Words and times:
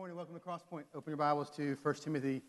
morning. 0.00 0.16
Welcome 0.16 0.34
to 0.34 0.40
Crosspoint. 0.40 0.84
Open 0.94 1.10
your 1.10 1.18
Bibles 1.18 1.50
to 1.56 1.76
1 1.82 1.94
Timothy 1.96 2.40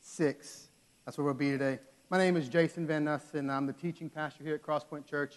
6. 0.00 0.66
That's 1.04 1.16
where 1.16 1.24
we'll 1.24 1.34
be 1.34 1.52
today. 1.52 1.78
My 2.10 2.18
name 2.18 2.36
is 2.36 2.48
Jason 2.48 2.84
Van 2.84 3.04
Nuss, 3.04 3.34
and 3.34 3.48
I'm 3.48 3.64
the 3.64 3.72
teaching 3.72 4.10
pastor 4.10 4.42
here 4.42 4.56
at 4.56 4.62
Crosspoint 4.64 5.06
Church. 5.06 5.36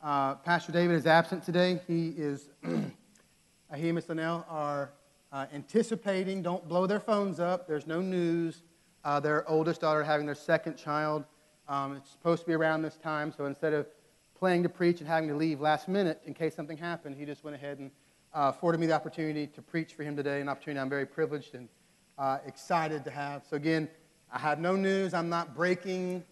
Uh, 0.00 0.36
pastor 0.36 0.70
David 0.70 0.94
is 0.94 1.06
absent 1.08 1.42
today. 1.42 1.80
He 1.88 2.10
is, 2.10 2.50
he 2.62 3.88
and 3.88 3.94
Miss 3.96 4.08
Linnell 4.08 4.46
are 4.48 4.92
uh, 5.32 5.46
anticipating, 5.52 6.40
don't 6.40 6.68
blow 6.68 6.86
their 6.86 7.00
phones 7.00 7.40
up. 7.40 7.66
There's 7.66 7.88
no 7.88 8.00
news. 8.00 8.62
Uh, 9.04 9.18
their 9.18 9.48
oldest 9.50 9.80
daughter 9.80 10.04
having 10.04 10.24
their 10.24 10.36
second 10.36 10.76
child. 10.76 11.24
Um, 11.68 11.96
it's 11.96 12.12
supposed 12.12 12.42
to 12.42 12.46
be 12.46 12.54
around 12.54 12.82
this 12.82 12.96
time, 12.96 13.34
so 13.36 13.46
instead 13.46 13.72
of 13.72 13.88
planning 14.38 14.62
to 14.62 14.68
preach 14.68 15.00
and 15.00 15.08
having 15.08 15.28
to 15.30 15.34
leave 15.34 15.60
last 15.60 15.88
minute 15.88 16.20
in 16.26 16.32
case 16.32 16.54
something 16.54 16.76
happened, 16.76 17.16
he 17.16 17.24
just 17.24 17.42
went 17.42 17.56
ahead 17.56 17.80
and 17.80 17.90
uh, 18.34 18.52
afforded 18.54 18.78
me 18.78 18.86
the 18.86 18.92
opportunity 18.92 19.46
to 19.46 19.62
preach 19.62 19.94
for 19.94 20.02
him 20.02 20.16
today, 20.16 20.40
an 20.40 20.48
opportunity 20.48 20.80
I'm 20.80 20.88
very 20.88 21.06
privileged 21.06 21.54
and 21.54 21.68
uh, 22.18 22.38
excited 22.46 23.04
to 23.04 23.10
have. 23.10 23.44
So, 23.48 23.56
again, 23.56 23.88
I 24.32 24.38
have 24.38 24.60
no 24.60 24.76
news. 24.76 25.14
I'm 25.14 25.28
not 25.28 25.54
breaking 25.54 26.24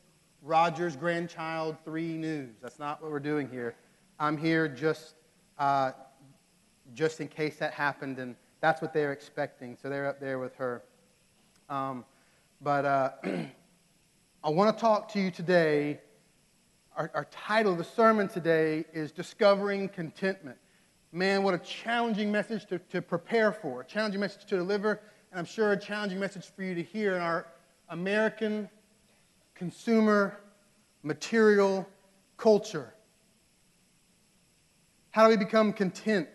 Roger's 0.42 0.96
grandchild 0.96 1.76
three 1.84 2.16
news. 2.16 2.56
That's 2.60 2.78
not 2.78 3.02
what 3.02 3.10
we're 3.10 3.20
doing 3.20 3.48
here. 3.48 3.74
I'm 4.18 4.36
here 4.36 4.68
just, 4.68 5.14
uh, 5.58 5.92
just 6.94 7.20
in 7.20 7.28
case 7.28 7.56
that 7.56 7.72
happened, 7.72 8.18
and 8.18 8.36
that's 8.60 8.82
what 8.82 8.92
they're 8.92 9.12
expecting. 9.12 9.76
So, 9.80 9.88
they're 9.88 10.06
up 10.06 10.20
there 10.20 10.38
with 10.38 10.54
her. 10.56 10.82
Um, 11.68 12.04
but 12.60 12.84
uh, 12.84 13.10
I 14.44 14.50
want 14.50 14.76
to 14.76 14.80
talk 14.80 15.12
to 15.12 15.20
you 15.20 15.30
today. 15.30 16.00
Our, 16.96 17.10
our 17.14 17.26
title 17.26 17.72
of 17.72 17.78
the 17.78 17.84
sermon 17.84 18.28
today 18.28 18.84
is 18.92 19.12
Discovering 19.12 19.88
Contentment 19.88 20.56
man, 21.16 21.42
what 21.42 21.54
a 21.54 21.58
challenging 21.58 22.30
message 22.30 22.66
to, 22.66 22.78
to 22.78 23.00
prepare 23.00 23.50
for, 23.50 23.80
a 23.80 23.84
challenging 23.84 24.20
message 24.20 24.44
to 24.44 24.56
deliver, 24.56 25.00
and 25.30 25.38
I'm 25.38 25.46
sure 25.46 25.72
a 25.72 25.80
challenging 25.80 26.20
message 26.20 26.44
for 26.54 26.62
you 26.62 26.74
to 26.74 26.82
hear 26.82 27.16
in 27.16 27.22
our 27.22 27.46
American 27.88 28.68
consumer 29.54 30.38
material 31.02 31.88
culture. 32.36 32.92
How 35.10 35.24
do 35.24 35.30
we 35.30 35.38
become 35.38 35.72
content 35.72 36.28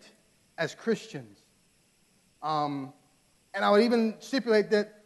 as 0.58 0.74
Christians? 0.74 1.38
Um, 2.42 2.92
and 3.54 3.64
I 3.64 3.70
would 3.70 3.84
even 3.84 4.16
stipulate 4.18 4.72
that 4.72 5.04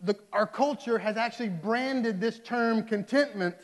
the, 0.00 0.16
our 0.32 0.46
culture 0.46 0.96
has 0.96 1.18
actually 1.18 1.50
branded 1.50 2.22
this 2.22 2.38
term 2.38 2.84
contentment 2.84 3.56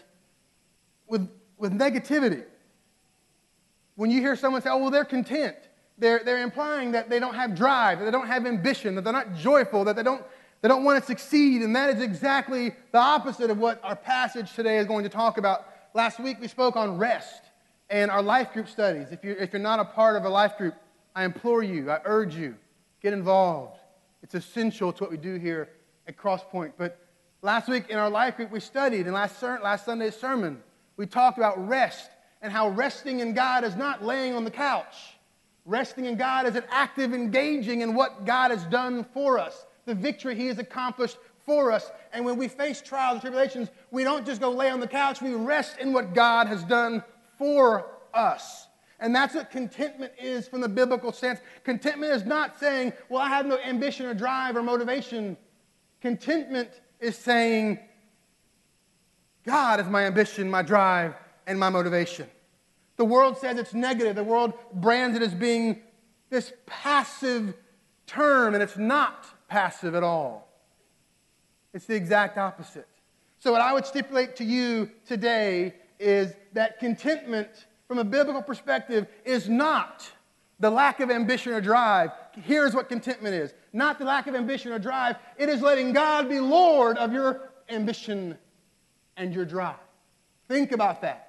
with, 1.07 1.27
with 1.57 1.73
negativity. 1.73 2.45
When 3.97 4.11
you 4.11 4.21
hear 4.21 4.37
someone 4.37 4.63
say, 4.63 4.71
oh, 4.71 4.79
well, 4.79 4.91
they're 4.91 5.05
content, 5.05 5.57
they're, 5.99 6.23
they're 6.25 6.43
implying 6.43 6.93
that 6.93 7.09
they 7.09 7.21
don't 7.21 7.35
have 7.35 7.55
drive, 7.55 7.99
that 7.99 8.05
they 8.05 8.11
don't 8.11 8.27
have 8.27 8.47
ambition, 8.47 8.95
that 8.97 9.05
they're 9.05 9.13
not 9.13 9.37
joyful, 9.37 9.85
that 9.85 9.95
they 9.95 10.03
don't, 10.03 10.25
they 10.61 10.69
don't 10.69 10.85
want 10.85 11.01
to 11.01 11.07
succeed. 11.07 11.63
And 11.63 11.77
that 11.77 11.91
is 11.91 12.03
exactly 12.03 12.75
the 12.91 12.99
opposite 12.99 13.51
of 13.51 13.59
what 13.59 13.81
our 13.85 13.95
passage 13.95 14.53
today 14.55 14.79
is 14.79 14.87
going 14.87 15.05
to 15.05 15.11
talk 15.11 15.39
about. 15.39 15.67
Last 15.95 16.19
week 16.19 16.41
we 16.41 16.49
spoke 16.49 16.75
on 16.75 16.99
rest 16.99 17.43
and 17.89 18.11
our 18.11 18.23
life 18.23 18.53
group 18.53 18.69
studies. 18.69 19.13
If 19.13 19.23
you're, 19.23 19.37
if 19.37 19.53
you're 19.53 19.63
not 19.63 19.79
a 19.79 19.85
part 19.85 20.17
of 20.17 20.25
a 20.25 20.29
life 20.29 20.59
group, 20.59 20.75
I 21.15 21.25
implore 21.25 21.63
you, 21.63 21.91
I 21.91 22.01
urge 22.05 22.35
you, 22.35 22.57
get 23.01 23.13
involved. 23.13 23.79
It's 24.23 24.35
essential 24.35 24.93
to 24.93 25.05
what 25.05 25.11
we 25.11 25.17
do 25.17 25.37
here 25.37 25.69
at 26.09 26.17
Crosspoint. 26.17 26.73
But 26.77 26.99
last 27.43 27.69
week 27.69 27.91
in 27.91 27.99
our 27.99 28.11
life 28.11 28.37
group, 28.37 28.51
we 28.51 28.59
studied, 28.59 29.07
and 29.07 29.15
last, 29.15 29.41
last 29.43 29.85
Sunday's 29.85 30.17
sermon, 30.17 30.61
we 30.97 31.07
talked 31.07 31.39
about 31.39 31.69
rest 31.69 32.11
and 32.45 32.53
how 32.53 32.69
resting 32.69 33.21
in 33.21 33.33
God 33.33 33.65
is 33.65 33.75
not 33.75 34.05
laying 34.05 34.35
on 34.35 34.45
the 34.45 34.51
couch. 34.51 35.17
Resting 35.65 36.05
in 36.05 36.17
God 36.17 36.47
is 36.47 36.55
an 36.55 36.65
active 36.69 37.15
engaging 37.15 37.81
in 37.81 37.95
what 37.95 38.27
God 38.27 38.51
has 38.51 38.65
done 38.65 39.03
for 39.15 39.39
us, 39.39 39.65
the 39.87 39.95
victory 39.95 40.37
He 40.37 40.49
has 40.49 40.59
accomplished 40.59 41.17
for 41.47 41.73
us. 41.73 41.91
And 42.13 42.23
when 42.23 42.37
we 42.37 42.49
face 42.49 42.83
trials 42.83 43.15
and 43.15 43.23
tribulations, 43.23 43.71
we 43.91 44.05
don't 44.05 44.27
just 44.27 44.43
go 44.43 44.51
lay 44.51 44.69
on 44.69 44.79
the 44.79 44.87
couch, 44.87 45.23
we 45.23 45.33
rest 45.33 45.79
in 45.79 45.95
what 45.95 46.13
God 46.13 46.47
has 46.47 46.63
done 46.65 47.03
for 47.39 47.87
us. 48.13 48.67
And 49.01 49.17
that's 49.17 49.35
what 49.35 49.51
contentment 49.51 50.13
is 50.21 50.47
from 50.47 50.61
the 50.61 50.69
biblical 50.69 51.13
sense. 51.13 51.41
Contentment 51.65 52.13
is 52.13 52.27
not 52.27 52.61
saying, 52.61 52.93
well, 53.09 53.23
I 53.23 53.29
have 53.29 53.47
no 53.47 53.59
ambition 53.59 54.05
or 54.05 54.13
drive 54.13 54.55
or 54.55 54.63
motivation. 54.63 55.39
Contentment 56.03 56.69
is 57.01 57.17
saying, 57.17 57.79
God 59.47 59.81
is 59.81 59.87
my 59.87 60.05
ambition, 60.05 60.51
my 60.51 60.61
drive, 60.61 61.15
and 61.47 61.59
my 61.59 61.71
motivation. 61.71 62.27
The 62.97 63.05
world 63.05 63.39
says 63.39 63.59
it's 63.59 63.75
negative. 63.75 64.17
The 64.17 64.25
world 64.25 64.55
brands 64.73 65.17
it 65.17 65.23
as 65.23 65.35
being 65.35 65.83
this 66.31 66.53
passive 66.67 67.55
term, 68.07 68.55
and 68.55 68.63
it's 68.63 68.77
not 68.77 69.27
passive 69.49 69.95
at 69.95 70.03
all. 70.03 70.49
It's 71.73 71.87
the 71.87 71.95
exact 71.95 72.39
opposite. 72.39 72.89
So, 73.39 73.53
what 73.53 73.61
I 73.61 73.73
would 73.73 73.85
stipulate 73.85 74.37
to 74.37 74.45
you 74.45 74.91
today 75.07 75.75
is 75.99 76.33
that 76.53 76.79
contentment, 76.79 77.67
from 77.89 77.99
a 77.99 78.05
biblical 78.05 78.43
perspective, 78.43 79.07
is 79.25 79.49
not 79.49 80.11
the 80.61 80.71
lack 80.71 81.01
of 81.01 81.11
ambition 81.11 81.53
or 81.53 81.61
drive. 81.61 82.11
Here's 82.33 82.75
what 82.75 82.89
contentment 82.89 83.35
is 83.35 83.53
not 83.73 83.99
the 83.99 84.05
lack 84.05 84.29
of 84.29 84.35
ambition 84.35 84.73
or 84.73 84.79
drive, 84.79 85.17
it 85.37 85.49
is 85.49 85.61
letting 85.61 85.93
God 85.93 86.29
be 86.29 86.39
Lord 86.39 86.97
of 86.97 87.13
your 87.13 87.51
ambition 87.69 88.39
and 89.17 89.35
your 89.35 89.45
drive. 89.45 89.77
Think 90.49 90.73
about 90.73 91.03
that. 91.03 91.24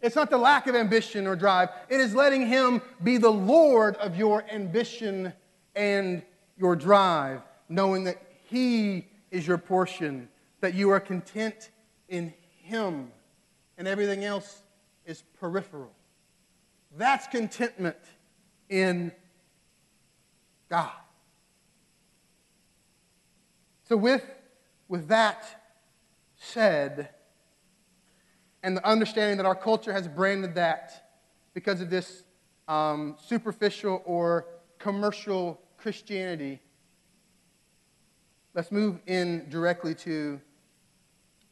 It's 0.00 0.14
not 0.14 0.30
the 0.30 0.38
lack 0.38 0.66
of 0.66 0.74
ambition 0.74 1.26
or 1.26 1.34
drive, 1.34 1.70
it 1.88 2.00
is 2.00 2.14
letting 2.14 2.46
Him 2.46 2.80
be 3.02 3.16
the 3.16 3.30
Lord 3.30 3.96
of 3.96 4.16
your 4.16 4.44
ambition 4.50 5.32
and 5.74 6.22
your 6.56 6.76
drive, 6.76 7.42
knowing 7.68 8.04
that 8.04 8.22
He 8.44 9.06
is 9.30 9.46
your 9.46 9.58
portion, 9.58 10.28
that 10.60 10.74
you 10.74 10.90
are 10.90 11.00
content 11.00 11.70
in 12.08 12.32
Him, 12.62 13.10
and 13.76 13.88
everything 13.88 14.24
else 14.24 14.62
is 15.04 15.22
peripheral. 15.40 15.92
That's 16.96 17.26
contentment 17.26 17.96
in 18.68 19.12
God. 20.68 20.92
So, 23.88 23.96
with, 23.96 24.24
with 24.86 25.08
that 25.08 25.44
said, 26.36 27.08
and 28.62 28.76
the 28.76 28.86
understanding 28.86 29.36
that 29.36 29.46
our 29.46 29.54
culture 29.54 29.92
has 29.92 30.08
branded 30.08 30.54
that 30.56 31.10
because 31.54 31.80
of 31.80 31.90
this 31.90 32.24
um, 32.66 33.16
superficial 33.24 34.02
or 34.04 34.46
commercial 34.78 35.60
Christianity. 35.76 36.60
Let's 38.54 38.72
move 38.72 38.98
in 39.06 39.48
directly 39.48 39.94
to 39.96 40.40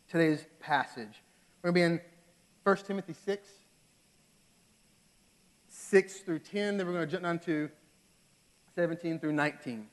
today's 0.09 0.45
passage. 0.61 1.23
We're 1.63 1.73
going 1.73 1.75
to 1.75 1.89
be 1.89 1.95
in 1.95 2.01
1 2.65 2.77
Timothy 2.87 3.15
6, 3.25 3.49
6 5.69 6.19
through 6.21 6.41
10. 6.41 6.77
Then 6.77 6.87
we're 6.87 6.93
going 6.93 7.07
to 7.07 7.11
jump 7.11 7.25
down 7.25 7.39
to 7.41 7.71
17 8.75 9.19
through 9.19 9.33
19. 9.33 9.87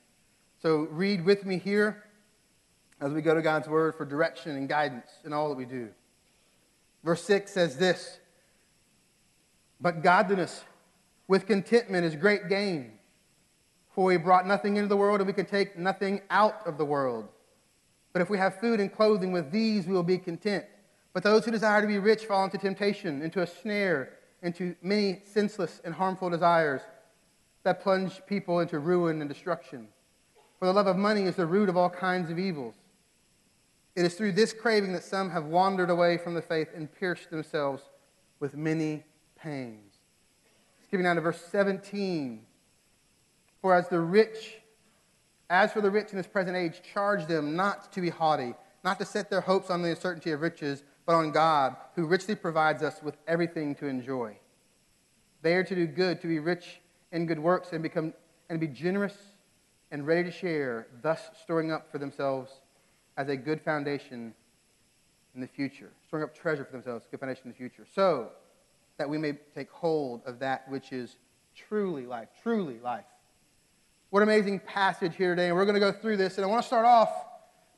So 0.60 0.88
read 0.90 1.24
with 1.24 1.44
me 1.44 1.58
here 1.58 2.04
as 3.00 3.12
we 3.12 3.22
go 3.22 3.34
to 3.34 3.42
God's 3.42 3.68
Word 3.68 3.94
for 3.94 4.04
direction 4.04 4.56
and 4.56 4.68
guidance 4.68 5.10
in 5.24 5.32
all 5.32 5.48
that 5.48 5.56
we 5.56 5.64
do. 5.64 5.90
Verse 7.04 7.22
6 7.24 7.52
says 7.52 7.76
this 7.76 8.18
But 9.80 10.02
godliness 10.02 10.64
with 11.28 11.46
contentment 11.46 12.04
is 12.04 12.16
great 12.16 12.48
gain. 12.48 12.92
For 13.94 14.06
we 14.06 14.16
brought 14.16 14.46
nothing 14.46 14.76
into 14.76 14.88
the 14.88 14.96
world, 14.96 15.20
and 15.20 15.26
we 15.26 15.32
can 15.32 15.46
take 15.46 15.78
nothing 15.78 16.20
out 16.28 16.66
of 16.66 16.78
the 16.78 16.84
world. 16.84 17.28
But 18.12 18.22
if 18.22 18.30
we 18.30 18.38
have 18.38 18.58
food 18.58 18.80
and 18.80 18.92
clothing, 18.92 19.30
with 19.30 19.52
these 19.52 19.86
we 19.86 19.92
will 19.92 20.02
be 20.02 20.18
content. 20.18 20.64
But 21.12 21.22
those 21.22 21.44
who 21.44 21.52
desire 21.52 21.80
to 21.80 21.86
be 21.86 21.98
rich 21.98 22.24
fall 22.26 22.44
into 22.44 22.58
temptation, 22.58 23.22
into 23.22 23.42
a 23.42 23.46
snare, 23.46 24.14
into 24.42 24.74
many 24.82 25.20
senseless 25.24 25.80
and 25.84 25.94
harmful 25.94 26.28
desires 26.28 26.82
that 27.62 27.82
plunge 27.82 28.20
people 28.26 28.60
into 28.60 28.78
ruin 28.80 29.20
and 29.20 29.28
destruction. 29.28 29.88
For 30.58 30.66
the 30.66 30.72
love 30.72 30.86
of 30.86 30.96
money 30.96 31.22
is 31.22 31.36
the 31.36 31.46
root 31.46 31.68
of 31.68 31.76
all 31.76 31.90
kinds 31.90 32.30
of 32.30 32.38
evils. 32.38 32.74
It 33.94 34.04
is 34.04 34.14
through 34.14 34.32
this 34.32 34.52
craving 34.52 34.92
that 34.94 35.04
some 35.04 35.30
have 35.30 35.44
wandered 35.44 35.88
away 35.88 36.18
from 36.18 36.34
the 36.34 36.42
faith 36.42 36.68
and 36.74 36.92
pierced 36.92 37.30
themselves 37.30 37.82
with 38.40 38.56
many 38.56 39.04
pains. 39.36 39.94
Skipping 40.82 41.04
down 41.04 41.16
to 41.16 41.22
verse 41.22 41.40
17. 41.40 42.44
For 43.62 43.74
as 43.74 43.88
the 43.88 44.00
rich, 44.00 44.56
as 45.48 45.72
for 45.72 45.80
the 45.80 45.90
rich 45.90 46.10
in 46.10 46.16
this 46.16 46.26
present 46.26 46.56
age, 46.56 46.82
charge 46.82 47.26
them 47.26 47.54
not 47.54 47.92
to 47.92 48.00
be 48.00 48.10
haughty, 48.10 48.54
not 48.82 48.98
to 48.98 49.04
set 49.04 49.30
their 49.30 49.40
hopes 49.40 49.70
on 49.70 49.82
the 49.82 49.90
uncertainty 49.90 50.32
of 50.32 50.40
riches, 50.40 50.82
but 51.06 51.14
on 51.14 51.30
God, 51.30 51.76
who 51.94 52.06
richly 52.06 52.34
provides 52.34 52.82
us 52.82 53.02
with 53.02 53.16
everything 53.28 53.74
to 53.76 53.86
enjoy. 53.86 54.36
They 55.42 55.54
are 55.54 55.64
to 55.64 55.74
do 55.74 55.86
good, 55.86 56.20
to 56.22 56.26
be 56.26 56.40
rich 56.40 56.80
in 57.12 57.26
good 57.26 57.38
works, 57.38 57.72
and 57.72 57.82
become 57.82 58.12
and 58.50 58.60
be 58.60 58.66
generous 58.66 59.16
and 59.90 60.06
ready 60.06 60.24
to 60.24 60.30
share, 60.30 60.88
thus 61.00 61.20
storing 61.42 61.70
up 61.70 61.90
for 61.90 61.98
themselves 61.98 62.60
as 63.16 63.28
a 63.28 63.36
good 63.36 63.60
foundation 63.60 64.34
in 65.34 65.40
the 65.40 65.46
future, 65.46 65.90
storing 66.06 66.24
up 66.24 66.34
treasure 66.34 66.64
for 66.64 66.72
themselves, 66.72 67.06
good 67.10 67.20
foundation 67.20 67.42
in 67.46 67.50
the 67.50 67.56
future, 67.56 67.86
so 67.94 68.30
that 68.98 69.08
we 69.08 69.18
may 69.18 69.32
take 69.54 69.70
hold 69.70 70.22
of 70.26 70.38
that 70.38 70.68
which 70.68 70.92
is 70.92 71.16
truly 71.54 72.06
life, 72.06 72.28
truly 72.42 72.78
life. 72.78 73.04
What 74.10 74.22
an 74.22 74.28
amazing 74.28 74.60
passage 74.60 75.16
here 75.16 75.34
today. 75.34 75.48
And 75.48 75.56
we're 75.56 75.64
going 75.64 75.74
to 75.74 75.80
go 75.80 75.90
through 75.90 76.18
this. 76.18 76.38
And 76.38 76.44
I 76.44 76.48
want 76.48 76.62
to 76.62 76.66
start 76.66 76.86
off 76.86 77.10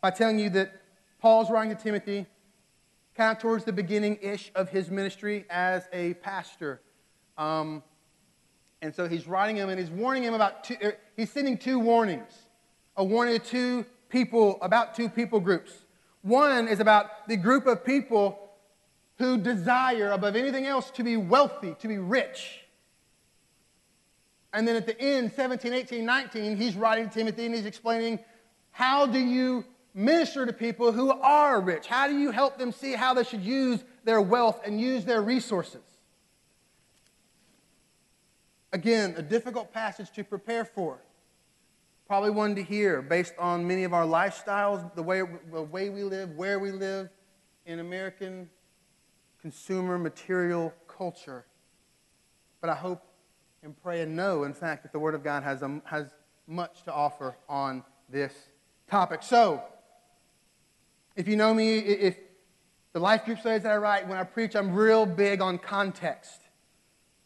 by 0.03 0.11
telling 0.11 0.39
you 0.39 0.51
that 0.51 0.71
Paul's 1.19 1.51
writing 1.51 1.75
to 1.75 1.83
Timothy 1.83 2.27
kind 3.15 3.35
of 3.35 3.41
towards 3.41 3.65
the 3.65 3.73
beginning 3.73 4.19
ish 4.21 4.53
of 4.55 4.69
his 4.69 4.91
ministry 4.91 5.47
as 5.49 5.89
a 5.93 6.13
pastor. 6.15 6.83
Um, 7.39 7.83
and 8.83 8.95
so 8.95 9.09
he's 9.09 9.27
writing 9.27 9.57
him 9.57 9.71
and 9.71 9.81
he's 9.81 9.91
warning 9.91 10.23
him 10.23 10.35
about 10.35 10.65
two, 10.65 10.77
er, 10.85 10.99
he's 11.17 11.33
sending 11.33 11.57
two 11.57 11.79
warnings. 11.79 12.33
A 12.99 13.05
warning 13.05 13.41
to 13.41 13.45
two 13.45 13.87
people, 14.09 14.59
about 14.63 14.95
two 14.95 15.09
people 15.09 15.41
groups. 15.41 15.73
One 16.23 16.69
is 16.69 16.81
about 16.81 17.29
the 17.29 17.37
group 17.37 17.67
of 17.67 17.85
people 17.85 18.51
who 19.19 19.39
desire 19.39 20.11
above 20.13 20.37
anything 20.37 20.67
else 20.67 20.91
to 20.93 21.05
be 21.05 21.17
wealthy, 21.17 21.75
to 21.81 21.89
be 21.89 21.99
rich. 21.99 22.61
And 24.53 24.67
then 24.67 24.77
at 24.77 24.87
the 24.87 24.99
end, 25.01 25.33
17, 25.33 25.73
18, 25.73 26.05
19, 26.05 26.57
he's 26.57 26.77
writing 26.77 27.09
to 27.09 27.15
Timothy 27.15 27.47
and 27.47 27.55
he's 27.55 27.67
explaining 27.67 28.19
how 28.71 29.07
do 29.07 29.19
you 29.19 29.65
minister 29.95 30.45
to 30.45 30.53
people 30.53 30.93
who 30.93 31.11
are 31.11 31.61
rich? 31.61 31.87
How 31.87 32.07
do 32.07 32.19
you 32.19 32.31
help 32.31 32.59
them 32.59 32.73
see 32.73 32.93
how 32.93 33.15
they 33.15 33.25
should 33.25 33.43
use 33.43 33.83
their 34.05 34.21
wealth 34.21 34.61
and 34.65 34.81
use 34.81 35.05
their 35.05 35.23
resources? 35.23 35.83
Again, 38.73 39.15
a 39.17 39.23
difficult 39.23 39.73
passage 39.73 40.11
to 40.13 40.25
prepare 40.25 40.65
for. 40.65 40.99
Probably 42.07 42.31
one 42.31 42.55
to 42.55 42.63
hear 42.63 43.03
based 43.03 43.35
on 43.39 43.67
many 43.67 43.85
of 43.85 43.93
our 43.93 44.05
lifestyles, 44.05 44.95
the 44.95 45.03
way, 45.03 45.23
the 45.53 45.63
way 45.63 45.89
we 45.89 46.05
live, 46.05 46.31
where 46.37 46.59
we 46.59 46.71
live 46.71 47.09
in 47.65 47.81
American 47.81 48.49
consumer 49.41 49.99
material 49.99 50.73
culture. 50.87 51.47
But 52.61 52.71
I 52.71 52.75
hope 52.75 53.03
and 53.63 53.75
pray 53.83 54.03
and 54.03 54.15
know, 54.15 54.45
in 54.45 54.55
fact, 54.55 54.85
that 54.85 54.93
the 54.93 54.99
Word 54.99 55.15
of 55.15 55.25
God 55.25 55.43
has, 55.43 55.63
um, 55.63 55.83
has 55.85 56.07
much 56.47 56.85
to 56.85 56.93
offer 56.93 57.37
on 57.49 57.83
this 58.09 58.33
topic. 58.89 59.23
So, 59.23 59.63
if 61.17 61.27
you 61.27 61.35
know 61.35 61.53
me, 61.53 61.79
if 61.79 62.17
the 62.93 63.01
life 63.01 63.25
group 63.25 63.41
studies 63.41 63.65
that 63.65 63.73
I 63.73 63.77
write, 63.79 64.07
when 64.07 64.19
I 64.19 64.25
preach, 64.25 64.55
I'm 64.55 64.73
real 64.73 65.07
big 65.07 65.41
on 65.41 65.59
context. 65.59 66.41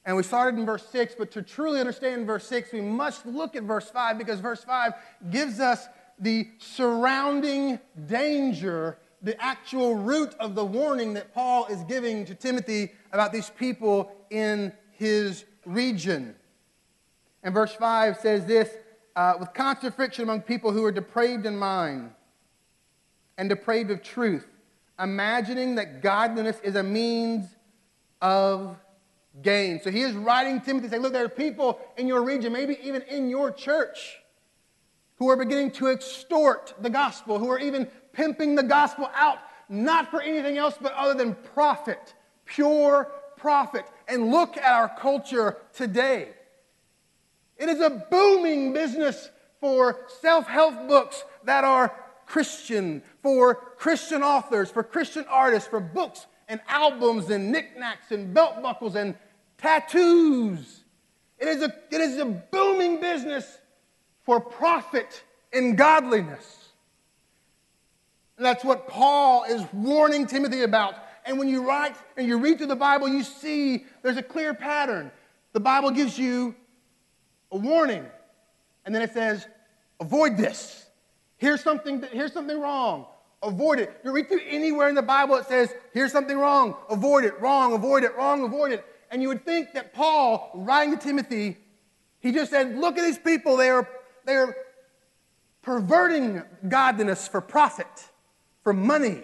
And 0.05 0.17
we 0.17 0.23
started 0.23 0.58
in 0.58 0.64
verse 0.64 0.87
6, 0.88 1.14
but 1.19 1.31
to 1.32 1.43
truly 1.43 1.79
understand 1.79 2.26
verse 2.26 2.47
6, 2.47 2.73
we 2.73 2.81
must 2.81 3.26
look 3.26 3.55
at 3.55 3.64
verse 3.64 3.91
5 3.91 4.17
because 4.17 4.41
verse 4.41 4.64
5 4.64 4.93
gives 5.31 5.61
us 5.61 5.88
the 6.19 6.49
surrounding 6.58 7.79
danger, 8.06 8.99
the 9.23 9.41
actual 9.43 9.94
root 9.94 10.35
of 10.41 10.55
the 10.55 10.64
warning 10.64 11.14
that 11.14 11.35
Paul 11.35 11.67
is 11.67 11.82
giving 11.85 12.25
to 12.26 12.35
Timothy 12.35 12.93
about 13.12 13.32
these 13.32 13.50
people 13.50 14.11
in 14.31 14.73
his 14.93 15.44
region. 15.67 16.35
And 17.43 17.53
verse 17.53 17.75
5 17.75 18.17
says 18.19 18.46
this 18.46 18.70
uh, 19.17 19.35
with 19.38 19.53
constant 19.53 19.94
friction 19.94 20.25
among 20.25 20.43
people 20.43 20.73
who 20.73 20.85
are 20.85 20.93
depraved 20.93 21.44
in 21.44 21.56
mind 21.56 22.11
and 23.37 23.49
depraved 23.49 23.91
of 23.91 24.03
truth, 24.03 24.46
imagining 24.99 25.75
that 25.75 26.00
godliness 26.03 26.58
is 26.62 26.75
a 26.75 26.82
means 26.82 27.46
of 28.20 28.76
gain. 29.43 29.81
So 29.82 29.91
he 29.91 30.03
is 30.03 30.15
writing 30.15 30.61
Timothy 30.61 30.88
saying, 30.88 31.03
Look, 31.03 31.12
there 31.12 31.25
are 31.25 31.29
people 31.29 31.81
in 31.97 32.06
your 32.06 32.23
region, 32.23 32.53
maybe 32.53 32.79
even 32.82 33.03
in 33.03 33.29
your 33.29 33.50
church, 33.50 34.19
who 35.17 35.29
are 35.31 35.37
beginning 35.37 35.71
to 35.73 35.88
extort 35.88 36.75
the 36.81 36.91
gospel, 36.91 37.38
who 37.38 37.50
are 37.50 37.59
even 37.59 37.87
pimping 38.12 38.55
the 38.55 38.62
gospel 38.62 39.11
out, 39.15 39.38
not 39.69 40.11
for 40.11 40.21
anything 40.21 40.59
else 40.59 40.77
but 40.81 40.93
other 40.94 41.15
than 41.15 41.35
profit, 41.55 42.15
pure 42.44 43.11
profit. 43.37 43.85
And 44.09 44.31
look 44.31 44.56
at 44.56 44.65
our 44.65 44.88
culture 44.88 45.56
today. 45.75 46.31
It 47.56 47.69
is 47.69 47.81
a 47.81 47.91
booming 48.11 48.73
business 48.73 49.31
for 49.61 50.06
self 50.21 50.47
help 50.47 50.88
books 50.88 51.23
that 51.44 51.65
are 51.65 51.94
Christian, 52.27 53.03
for 53.23 53.55
Christian 53.55 54.23
authors, 54.23 54.71
for 54.71 54.82
Christian 54.82 55.27
artists, 55.29 55.69
for 55.69 55.81
books 55.81 56.27
and 56.50 56.61
albums 56.69 57.31
and 57.31 57.52
knickknacks 57.52 58.11
and 58.11 58.35
belt 58.35 58.61
buckles 58.61 58.97
and 58.97 59.14
tattoos. 59.56 60.82
It 61.38 61.49
is 61.49 61.62
a, 61.62 61.73
it 61.91 62.00
is 62.00 62.19
a 62.19 62.26
booming 62.26 63.00
business 63.00 63.58
for 64.25 64.41
profit 64.41 65.23
and 65.52 65.79
godliness. 65.79 66.69
And 68.37 68.44
that's 68.44 68.64
what 68.64 68.88
Paul 68.88 69.44
is 69.44 69.64
warning 69.73 70.26
Timothy 70.26 70.62
about. 70.62 70.94
And 71.25 71.38
when 71.38 71.49
you 71.49 71.67
write 71.67 71.94
and 72.17 72.26
you 72.26 72.38
read 72.38 72.58
through 72.58 72.67
the 72.67 72.76
Bible, 72.76 73.08
you 73.08 73.23
see 73.23 73.87
there's 74.03 74.17
a 74.17 74.23
clear 74.23 74.53
pattern. 74.53 75.12
The 75.53 75.61
Bible 75.61 75.93
gives 75.93 76.19
you 76.19 76.55
a 77.53 77.56
warning, 77.56 78.05
and 78.85 78.94
then 78.94 79.03
it 79.03 79.12
says, 79.12 79.46
avoid 80.00 80.37
this. 80.37 80.87
Here's 81.37 81.62
something, 81.62 82.03
here's 82.12 82.32
something 82.32 82.61
wrong. 82.61 83.06
Avoid 83.43 83.79
it. 83.81 84.01
You 84.05 84.13
read 84.13 84.29
through 84.29 84.43
anywhere 84.47 84.89
in 84.89 84.95
the 84.95 85.03
Bible, 85.03 85.37
it 85.37 85.47
says, 85.47 85.73
here's 85.95 86.13
something 86.13 86.37
wrong. 86.37 86.77
Avoid 86.91 87.25
it, 87.25 87.41
wrong, 87.41 87.73
avoid 87.73 88.05
it, 88.05 88.15
wrong, 88.17 88.45
avoid 88.45 88.73
it. 88.73 88.85
And 89.11 89.23
you 89.23 89.29
would 89.29 89.45
think 89.45 89.73
that 89.73 89.95
Paul, 89.95 90.51
writing 90.55 90.97
to 90.97 91.03
Timothy, 91.03 91.57
he 92.21 92.33
just 92.33 92.51
said, 92.51 92.77
look 92.77 92.99
at 92.99 93.05
these 93.05 93.19
people. 93.19 93.57
They 93.57 93.71
are, 93.71 93.89
they 94.27 94.37
are 94.37 94.55
perverting 95.63 96.43
godliness 96.69 97.27
for 97.27 97.41
profit, 97.41 97.87
for 98.63 98.75
money. 98.75 99.23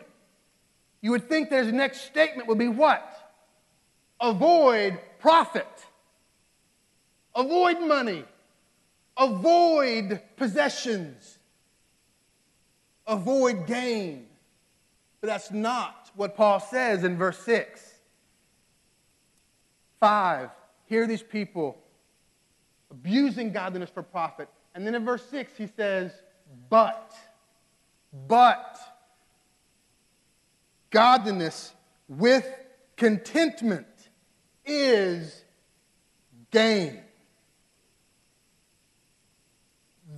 You 1.03 1.11
would 1.11 1.29
think 1.29 1.51
that 1.51 1.65
his 1.65 1.73
next 1.73 2.03
statement 2.07 2.49
would 2.49 2.59
be 2.59 2.69
what? 2.69 3.35
Avoid 4.19 4.99
profit. 5.19 5.69
Avoid 7.35 7.81
money. 7.83 8.25
Avoid 9.19 10.23
possessions 10.37 11.36
avoid 13.07 13.67
gain. 13.67 14.27
But 15.21 15.29
that's 15.29 15.51
not 15.51 16.11
what 16.15 16.37
Paul 16.37 16.61
says 16.61 17.05
in 17.05 17.17
verse 17.17 17.39
6. 17.41 17.95
5. 20.01 20.51
Hear 20.87 21.07
these 21.07 21.23
people 21.23 21.79
abusing 22.91 23.53
godliness 23.53 23.91
for 23.91 24.03
profit. 24.03 24.49
And 24.75 24.87
then 24.87 24.95
in 24.95 25.05
verse 25.05 25.25
6, 25.31 25.53
he 25.57 25.67
says, 25.67 26.13
But, 26.69 27.15
but, 28.29 28.79
godliness 30.91 31.73
with 32.09 32.47
contentment 32.97 33.87
is 34.65 35.45
gain. 36.51 37.01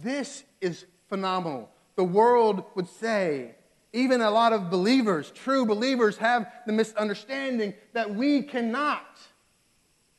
This 0.01 0.45
is 0.61 0.85
phenomenal 1.09 1.71
the 1.99 2.05
world 2.05 2.63
would 2.77 2.89
say. 2.89 3.57
Even 3.93 4.21
a 4.21 4.31
lot 4.31 4.53
of 4.53 4.71
believers, 4.71 5.33
true 5.33 5.67
believers, 5.67 6.17
have 6.19 6.47
the 6.65 6.73
misunderstanding 6.73 7.75
that 7.93 8.15
we 8.15 8.41
cannot 8.43 9.19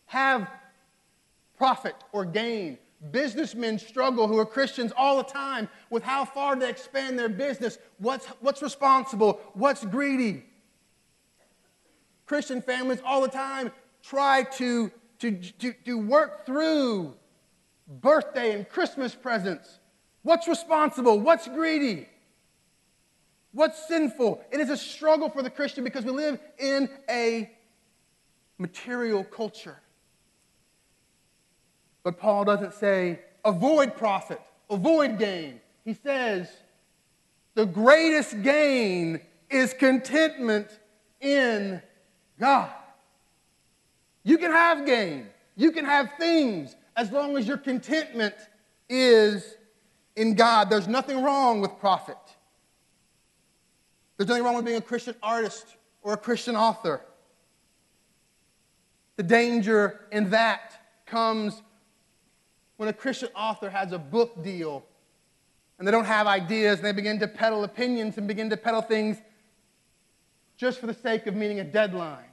have 0.07 0.49
profit 1.57 1.95
or 2.11 2.25
gain. 2.25 2.77
Businessmen 3.11 3.79
struggle 3.79 4.27
who 4.27 4.37
are 4.37 4.45
Christians 4.45 4.91
all 4.97 5.17
the 5.17 5.23
time 5.23 5.69
with 5.89 6.03
how 6.03 6.25
far 6.25 6.57
to 6.57 6.67
expand 6.67 7.17
their 7.17 7.29
business, 7.29 7.77
what's, 7.97 8.25
what's 8.41 8.61
responsible, 8.61 9.39
what's 9.53 9.85
greedy. 9.85 10.43
Christian 12.25 12.61
families 12.61 12.99
all 13.05 13.21
the 13.21 13.29
time 13.29 13.71
try 14.03 14.43
to, 14.57 14.91
to, 15.19 15.31
to, 15.59 15.73
to 15.85 15.97
work 15.97 16.45
through 16.45 17.13
birthday 17.87 18.51
and 18.53 18.67
Christmas 18.67 19.15
presents 19.15 19.78
What's 20.23 20.47
responsible? 20.47 21.19
What's 21.19 21.47
greedy? 21.47 22.07
What's 23.51 23.87
sinful? 23.87 24.43
It 24.51 24.59
is 24.59 24.69
a 24.69 24.77
struggle 24.77 25.29
for 25.29 25.41
the 25.41 25.49
Christian 25.49 25.83
because 25.83 26.05
we 26.05 26.11
live 26.11 26.39
in 26.57 26.89
a 27.09 27.49
material 28.57 29.23
culture. 29.23 29.77
But 32.03 32.19
Paul 32.19 32.45
doesn't 32.45 32.73
say, 32.73 33.19
avoid 33.43 33.95
profit, 33.95 34.41
avoid 34.69 35.17
gain. 35.17 35.61
He 35.83 35.93
says, 35.93 36.49
the 37.55 37.65
greatest 37.65 38.41
gain 38.43 39.21
is 39.49 39.73
contentment 39.73 40.79
in 41.19 41.81
God. 42.39 42.71
You 44.23 44.37
can 44.37 44.51
have 44.51 44.85
gain, 44.85 45.27
you 45.55 45.71
can 45.71 45.85
have 45.85 46.13
things 46.19 46.75
as 46.95 47.11
long 47.11 47.37
as 47.37 47.47
your 47.47 47.57
contentment 47.57 48.35
is 48.89 49.55
in 50.19 50.35
God. 50.35 50.69
There's 50.69 50.87
nothing 50.87 51.23
wrong 51.23 51.61
with 51.61 51.79
profit. 51.79 52.17
There's 54.17 54.27
nothing 54.27 54.43
wrong 54.43 54.55
with 54.55 54.65
being 54.65 54.77
a 54.77 54.81
Christian 54.81 55.15
artist 55.23 55.77
or 56.01 56.11
a 56.11 56.17
Christian 56.17 56.57
author. 56.57 57.01
The 59.15 59.23
danger 59.23 60.01
in 60.11 60.29
that 60.31 60.73
comes 61.05 61.61
when 62.75 62.89
a 62.89 62.93
Christian 62.93 63.29
author 63.33 63.69
has 63.69 63.93
a 63.93 63.97
book 63.97 64.43
deal 64.43 64.85
and 65.77 65.87
they 65.87 65.91
don't 65.91 66.05
have 66.05 66.27
ideas 66.27 66.79
and 66.79 66.85
they 66.85 66.91
begin 66.91 67.17
to 67.19 67.27
peddle 67.27 67.63
opinions 67.63 68.17
and 68.17 68.27
begin 68.27 68.49
to 68.49 68.57
peddle 68.57 68.81
things 68.81 69.17
just 70.57 70.81
for 70.81 70.87
the 70.87 70.93
sake 70.93 71.27
of 71.27 71.35
meeting 71.35 71.61
a 71.61 71.63
deadline. 71.63 72.25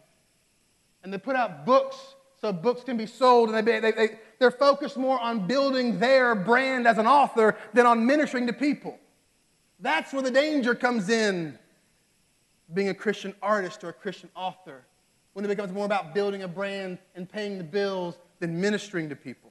And 1.05 1.13
they 1.13 1.19
put 1.19 1.37
out 1.37 1.65
books 1.65 2.16
so 2.47 2.53
books 2.53 2.85
can 2.85 2.97
be 2.97 3.07
sold, 3.07 3.51
and 3.51 3.67
they, 3.67 3.81
they, 3.81 3.91
they, 3.91 4.11
they're 4.39 4.53
focused 4.53 4.97
more 4.97 5.19
on 5.19 5.49
building 5.49 5.99
their 5.99 6.37
brand 6.37 6.87
as 6.87 6.97
an 6.97 7.05
author 7.05 7.57
than 7.73 7.87
on 7.87 8.07
ministering 8.07 8.47
to 8.47 8.53
people. 8.53 8.97
That's 9.81 10.13
where 10.13 10.23
the 10.23 10.31
danger 10.31 10.73
comes 10.77 11.09
in 11.09 11.59
being 12.73 12.89
a 12.89 12.95
Christian 12.95 13.35
artist 13.43 13.83
or 13.83 13.89
a 13.89 13.93
Christian 13.93 14.31
author, 14.37 14.87
when 15.33 15.45
it 15.45 15.49
becomes 15.49 15.73
more 15.73 15.87
about 15.87 16.15
building 16.15 16.45
a 16.45 16.49
brand 16.49 16.99
and 17.17 17.29
paying 17.29 17.59
the 17.59 17.65
bills 17.65 18.17
than 18.39 18.61
ministering 18.61 19.09
to 19.09 19.17
people. 19.17 19.51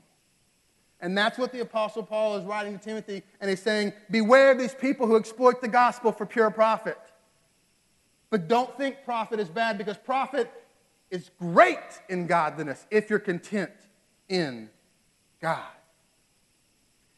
And 1.02 1.18
that's 1.18 1.38
what 1.38 1.52
the 1.52 1.60
Apostle 1.60 2.04
Paul 2.04 2.38
is 2.38 2.46
writing 2.46 2.80
to 2.80 2.84
Timothy, 2.84 3.24
and 3.42 3.50
he's 3.50 3.62
saying, 3.62 3.92
Beware 4.10 4.52
of 4.52 4.58
these 4.58 4.74
people 4.74 5.06
who 5.06 5.18
exploit 5.18 5.60
the 5.60 5.68
gospel 5.68 6.14
for 6.14 6.25
pure 6.25 6.50
profit. 6.50 6.98
But 8.30 8.48
don't 8.48 8.75
think 8.78 9.04
profit 9.04 9.42
is 9.42 9.50
bad 9.50 9.78
because 9.78 9.98
profit 9.98 10.50
is 11.15 11.31
great 11.39 12.01
in 12.10 12.27
godliness 12.27 12.86
if 12.91 13.10
you're 13.10 13.19
content 13.19 13.72
in 14.27 14.69
God. 15.41 15.63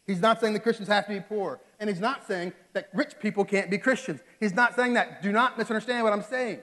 He's 0.05 0.21
not 0.21 0.39
saying 0.39 0.53
that 0.53 0.61
Christians 0.61 0.87
have 0.87 1.07
to 1.07 1.13
be 1.13 1.19
poor. 1.19 1.59
And 1.79 1.89
he's 1.89 1.99
not 1.99 2.25
saying 2.27 2.53
that 2.73 2.89
rich 2.93 3.15
people 3.19 3.43
can't 3.43 3.71
be 3.71 3.77
Christians. 3.79 4.21
He's 4.39 4.53
not 4.53 4.75
saying 4.75 4.93
that. 4.93 5.21
Do 5.23 5.31
not 5.31 5.57
misunderstand 5.57 6.03
what 6.03 6.13
I'm 6.13 6.21
saying. 6.21 6.59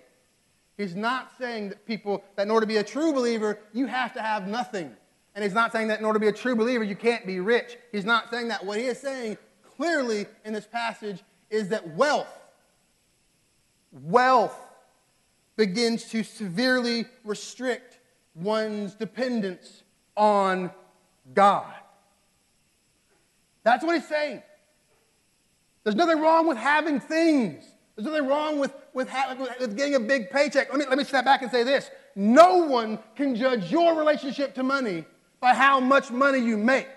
He's 0.79 0.95
not 0.95 1.33
saying 1.39 1.71
that 1.71 1.85
people, 1.87 2.23
that 2.37 2.45
in 2.45 2.51
order 2.51 2.65
to 2.65 2.69
be 2.69 2.79
a 2.79 2.85
true 2.85 3.13
believer, 3.13 3.59
you 3.73 3.87
have 3.87 4.15
to 4.15 4.23
have 4.23 4.47
nothing. 4.47 4.93
And 5.35 5.43
he's 5.43 5.53
not 5.53 5.73
saying 5.73 5.89
that 5.89 5.99
in 5.99 6.05
order 6.05 6.19
to 6.19 6.21
be 6.21 6.29
a 6.29 6.33
true 6.33 6.55
believer, 6.55 6.85
you 6.85 6.97
can't 6.97 7.27
be 7.27 7.41
rich. 7.41 7.77
He's 7.91 8.05
not 8.05 8.31
saying 8.31 8.49
that. 8.49 8.65
What 8.65 8.79
he 8.79 8.85
is 8.85 8.99
saying 8.99 9.39
clearly 9.77 10.27
in 10.45 10.53
this 10.53 10.67
passage 10.67 11.23
is 11.51 11.69
that 11.69 11.97
wealth, 11.97 12.33
wealth 13.93 14.57
begins 15.57 16.05
to 16.11 16.23
severely 16.23 17.07
restrict 17.25 17.99
one's 18.35 18.95
dependence 18.95 19.83
on 20.17 20.71
God. 21.33 21.73
That's 23.63 23.85
what 23.85 23.95
he's 23.95 24.09
saying. 24.09 24.43
There's 25.85 25.97
nothing 25.97 26.21
wrong 26.21 26.47
with 26.47 26.59
having 26.59 27.01
things. 27.01 27.65
There's 27.95 28.07
nothing 28.07 28.27
wrong 28.27 28.59
with, 28.59 28.73
with, 28.93 29.09
with, 29.61 29.77
getting 29.77 29.95
a 29.95 30.01
big 30.01 30.31
paycheck. 30.31 30.71
Let 30.71 30.79
me, 30.79 30.87
let 30.87 30.99
me 30.99 31.05
step 31.05 31.25
back 31.25 31.43
and 31.43 31.51
say 31.51 31.63
this 31.63 31.91
no 32.17 32.59
one 32.65 32.99
can 33.17 33.35
judge 33.35 33.71
your 33.71 33.97
relationship 33.97 34.55
to 34.55 34.63
money 34.63 35.05
by 35.41 35.55
how 35.55 35.81
much 35.81 36.11
money 36.11 36.39
you 36.39 36.57
make. 36.57 36.89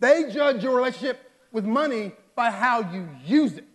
They 0.00 0.30
judge 0.32 0.62
your 0.62 0.76
relationship 0.76 1.30
with 1.52 1.64
money 1.64 2.12
by 2.34 2.50
how 2.50 2.90
you 2.92 3.08
use 3.24 3.58
it. 3.58 3.66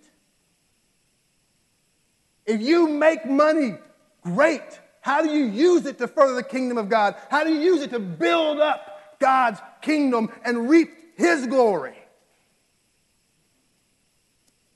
If 2.45 2.61
you 2.61 2.87
make 2.87 3.25
money, 3.25 3.75
great. 4.21 4.79
How 5.01 5.21
do 5.21 5.29
you 5.29 5.45
use 5.45 5.85
it 5.85 5.97
to 5.99 6.07
further 6.07 6.35
the 6.35 6.43
kingdom 6.43 6.77
of 6.77 6.89
God? 6.89 7.15
How 7.29 7.43
do 7.43 7.53
you 7.53 7.59
use 7.59 7.81
it 7.81 7.91
to 7.91 7.99
build 7.99 8.59
up 8.59 9.19
God's 9.19 9.59
kingdom 9.81 10.29
and 10.43 10.69
reap 10.69 10.89
His 11.17 11.47
glory? 11.47 11.95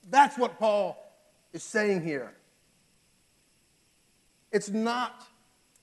That's 0.09 0.37
what 0.37 0.57
Paul 0.59 0.97
is 1.53 1.63
saying 1.63 2.03
here. 2.03 2.33
It's 4.51 4.69
not 4.69 5.27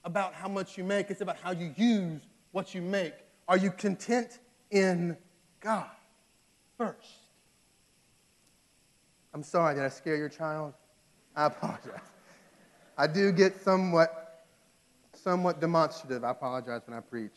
about 0.05 0.35
how 0.35 0.49
much 0.49 0.77
you 0.79 0.85
make, 0.85 1.11
it's 1.11 1.21
about 1.21 1.37
how 1.39 1.53
you 1.53 1.73
use 1.77 2.21
what 2.53 2.75
you 2.75 2.83
make. 2.83 3.15
Are 3.49 3.57
you 3.57 3.71
content 3.71 4.39
in 4.71 5.17
God 5.61 5.91
first? 6.79 7.07
I'm 9.35 9.43
sorry, 9.43 9.75
did 9.75 9.85
I 9.85 9.89
scare 9.89 10.17
your 10.17 10.29
child? 10.29 10.75
I 11.37 11.47
apologize. 11.47 12.01
I 12.97 13.07
do 13.07 13.31
get 13.31 13.63
somewhat, 13.63 14.47
somewhat 15.13 15.61
demonstrative. 15.61 16.25
I 16.25 16.31
apologize 16.31 16.81
when 16.87 16.97
I 16.97 17.01
preach. 17.01 17.37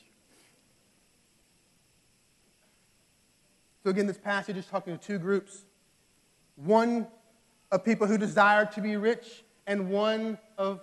So, 3.83 3.89
again, 3.89 4.07
this 4.07 4.17
passage 4.17 4.55
is 4.55 4.65
talking 4.65 4.97
to 4.97 5.05
two 5.05 5.19
groups 5.19 5.63
one 6.55 7.07
of 7.71 7.85
people 7.85 8.07
who 8.07 8.17
desire 8.17 8.65
to 8.65 8.81
be 8.81 8.97
rich, 8.97 9.43
and 9.67 9.89
one 9.89 10.37
of 10.57 10.81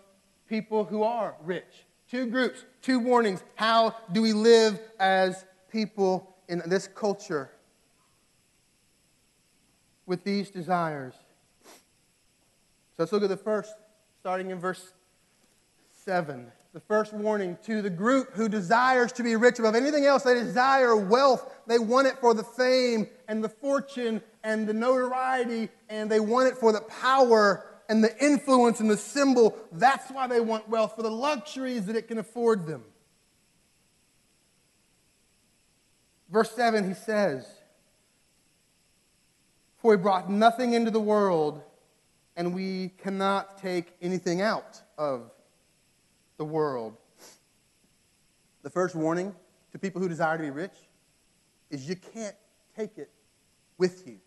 people 0.49 0.85
who 0.85 1.02
are 1.02 1.35
rich. 1.44 1.85
Two 2.11 2.26
groups, 2.26 2.64
two 2.80 2.99
warnings. 2.99 3.42
How 3.56 3.96
do 4.12 4.23
we 4.23 4.32
live 4.32 4.80
as 4.99 5.44
people 5.70 6.37
in 6.49 6.62
this 6.66 6.87
culture 6.87 7.50
with 10.06 10.23
these 10.23 10.50
desires? 10.50 11.14
So 12.97 13.03
let's 13.03 13.12
look 13.12 13.25
at 13.25 13.29
the 13.29 13.37
first, 13.37 13.75
starting 14.21 14.50
in 14.50 14.59
verse 14.59 14.95
7. 16.05 16.50
The 16.73 16.81
first 16.81 17.12
warning 17.12 17.59
to 17.65 17.83
the 17.83 17.91
group 17.91 18.33
who 18.33 18.49
desires 18.49 19.12
to 19.12 19.23
be 19.23 19.37
rich 19.37 19.59
above 19.59 19.75
anything 19.75 20.07
else, 20.07 20.23
they 20.23 20.33
desire 20.33 20.97
wealth. 20.97 21.55
They 21.67 21.79
want 21.79 22.07
it 22.07 22.19
for 22.21 22.33
the 22.33 22.43
fame 22.43 23.09
and 23.29 23.45
the 23.45 23.50
fortune 23.50 24.23
and 24.43 24.67
the 24.67 24.73
notoriety, 24.73 25.69
and 25.91 26.11
they 26.11 26.21
want 26.21 26.49
it 26.49 26.57
for 26.57 26.73
the 26.73 26.81
power 26.81 27.67
and 27.91 28.03
the 28.03 28.17
influence 28.25 28.81
and 28.81 28.91
the 28.91 28.97
symbol. 28.97 29.59
That's 29.73 30.11
why 30.11 30.26
they 30.26 30.41
want 30.41 30.67
wealth, 30.69 30.97
for 30.97 31.03
the 31.03 31.11
luxuries 31.11 31.85
that 31.87 31.97
it 31.97 32.09
can 32.09 32.19
afford 32.19 32.67
them. 32.67 32.83
Verse 36.31 36.50
7, 36.53 36.88
he 36.88 36.95
says, 36.95 37.47
For 39.79 39.93
he 39.93 39.99
brought 39.99 40.31
nothing 40.31 40.73
into 40.73 40.91
the 40.91 41.00
world, 41.00 41.62
and 42.37 42.55
we 42.55 42.90
cannot 42.99 43.59
take 43.59 43.97
anything 44.02 44.43
out 44.43 44.81
of 44.99 45.31
the 46.37 46.45
world. 46.45 46.97
The 48.62 48.71
first 48.71 48.95
warning 48.95 49.35
to 49.73 49.78
people 49.78 50.00
who 50.00 50.09
desire 50.09 50.37
to 50.37 50.43
be 50.43 50.50
rich 50.50 50.75
is 51.71 51.88
you 51.88 51.97
can't 51.97 52.37
take 52.76 52.99
it 52.99 53.11
with 53.78 54.07
you. 54.07 54.19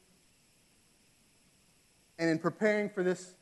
And 2.18 2.30
in 2.30 2.40
preparing 2.40 2.90
for 2.90 3.04
this, 3.04 3.36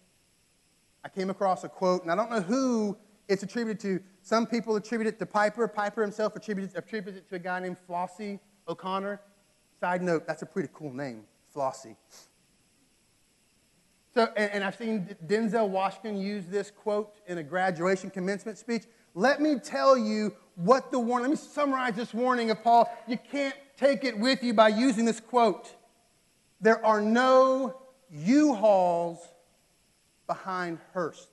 I 1.03 1.09
came 1.09 1.29
across 1.29 1.63
a 1.63 1.69
quote, 1.69 2.03
and 2.03 2.11
I 2.11 2.15
don't 2.15 2.29
know 2.29 2.41
who 2.41 2.97
it's 3.27 3.43
attributed 3.43 3.79
to. 3.81 4.03
Some 4.21 4.45
people 4.45 4.75
attribute 4.75 5.07
it 5.07 5.19
to 5.19 5.25
Piper. 5.25 5.67
Piper 5.67 6.01
himself 6.01 6.35
attributes, 6.35 6.75
it 6.75 7.29
to 7.29 7.35
a 7.35 7.39
guy 7.39 7.59
named 7.59 7.77
Flossie 7.87 8.39
O'Connor. 8.67 9.21
Side 9.79 10.01
note, 10.01 10.27
that's 10.27 10.41
a 10.41 10.45
pretty 10.45 10.69
cool 10.73 10.93
name, 10.93 11.23
Flossie. 11.55 11.95
So, 14.17 14.27
and, 14.35 14.51
and 14.51 14.63
I've 14.63 14.75
seen 14.75 15.15
Denzel 15.27 15.69
Washington 15.69 16.17
use 16.17 16.47
this 16.47 16.71
quote 16.71 17.13
in 17.27 17.37
a 17.37 17.43
graduation 17.43 18.09
commencement 18.09 18.57
speech. 18.57 18.85
Let 19.13 19.39
me 19.39 19.59
tell 19.59 19.95
you 19.95 20.33
what 20.55 20.89
the 20.89 20.97
warning, 20.97 21.29
let 21.29 21.39
me 21.39 21.47
summarize 21.47 21.93
this 21.93 22.15
warning 22.15 22.49
of 22.49 22.63
Paul. 22.63 22.91
You 23.07 23.19
can't 23.31 23.53
take 23.77 24.03
it 24.03 24.17
with 24.17 24.41
you 24.41 24.55
by 24.55 24.69
using 24.69 25.05
this 25.05 25.19
quote. 25.19 25.69
There 26.59 26.83
are 26.83 26.99
no 26.99 27.79
U-Hauls 28.09 29.19
behind 30.25 30.79
Hearsts. 30.95 31.27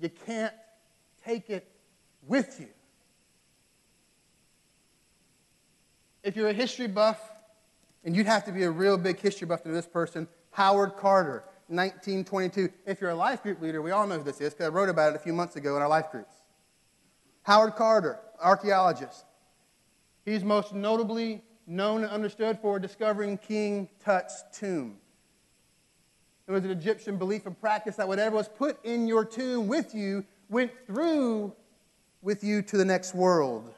You 0.00 0.08
can't 0.08 0.54
take 1.26 1.50
it 1.50 1.70
with 2.26 2.58
you. 2.58 2.68
If 6.22 6.36
you're 6.36 6.48
a 6.48 6.54
history 6.54 6.86
buff, 6.86 7.20
and 8.02 8.16
you'd 8.16 8.26
have 8.26 8.46
to 8.46 8.52
be 8.52 8.62
a 8.62 8.70
real 8.70 8.96
big 8.96 9.20
history 9.20 9.46
buff 9.46 9.62
to 9.64 9.68
this 9.68 9.86
person, 9.86 10.26
Howard 10.50 10.96
Carter, 10.96 11.44
1922. 11.68 12.70
If 12.86 13.00
you're 13.00 13.10
a 13.10 13.14
life 13.14 13.42
group 13.42 13.60
leader, 13.60 13.80
we 13.80 13.90
all 13.90 14.06
know 14.06 14.18
who 14.18 14.24
this 14.24 14.40
is 14.40 14.52
because 14.52 14.66
I 14.66 14.70
wrote 14.70 14.88
about 14.88 15.12
it 15.12 15.16
a 15.16 15.20
few 15.20 15.32
months 15.32 15.56
ago 15.56 15.76
in 15.76 15.82
our 15.82 15.88
life 15.88 16.10
groups. 16.10 16.34
Howard 17.42 17.76
Carter, 17.76 18.18
archaeologist. 18.40 19.24
He's 20.24 20.44
most 20.44 20.74
notably 20.74 21.42
known 21.66 22.02
and 22.02 22.12
understood 22.12 22.58
for 22.60 22.78
discovering 22.78 23.38
King 23.38 23.88
Tut's 24.04 24.44
tomb. 24.52 24.98
It 26.46 26.52
was 26.52 26.64
an 26.64 26.72
Egyptian 26.72 27.16
belief 27.16 27.46
and 27.46 27.58
practice 27.58 27.96
that 27.96 28.08
whatever 28.08 28.36
was 28.36 28.48
put 28.48 28.84
in 28.84 29.06
your 29.06 29.24
tomb 29.24 29.68
with 29.68 29.94
you 29.94 30.24
went 30.48 30.72
through 30.86 31.54
with 32.22 32.42
you 32.42 32.60
to 32.62 32.76
the 32.76 32.84
next 32.84 33.14
world. 33.14 33.72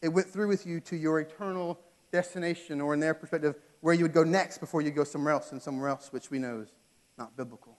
It 0.00 0.08
went 0.08 0.28
through 0.28 0.48
with 0.48 0.64
you 0.64 0.80
to 0.80 0.96
your 0.96 1.18
eternal 1.20 1.80
destination, 2.12 2.80
or 2.80 2.94
in 2.94 3.00
their 3.00 3.14
perspective, 3.14 3.56
where 3.84 3.92
you 3.92 4.02
would 4.02 4.14
go 4.14 4.24
next 4.24 4.56
before 4.56 4.80
you 4.80 4.90
go 4.90 5.04
somewhere 5.04 5.34
else 5.34 5.52
and 5.52 5.60
somewhere 5.60 5.90
else, 5.90 6.10
which 6.10 6.30
we 6.30 6.38
know 6.38 6.60
is 6.60 6.72
not 7.18 7.36
biblical. 7.36 7.76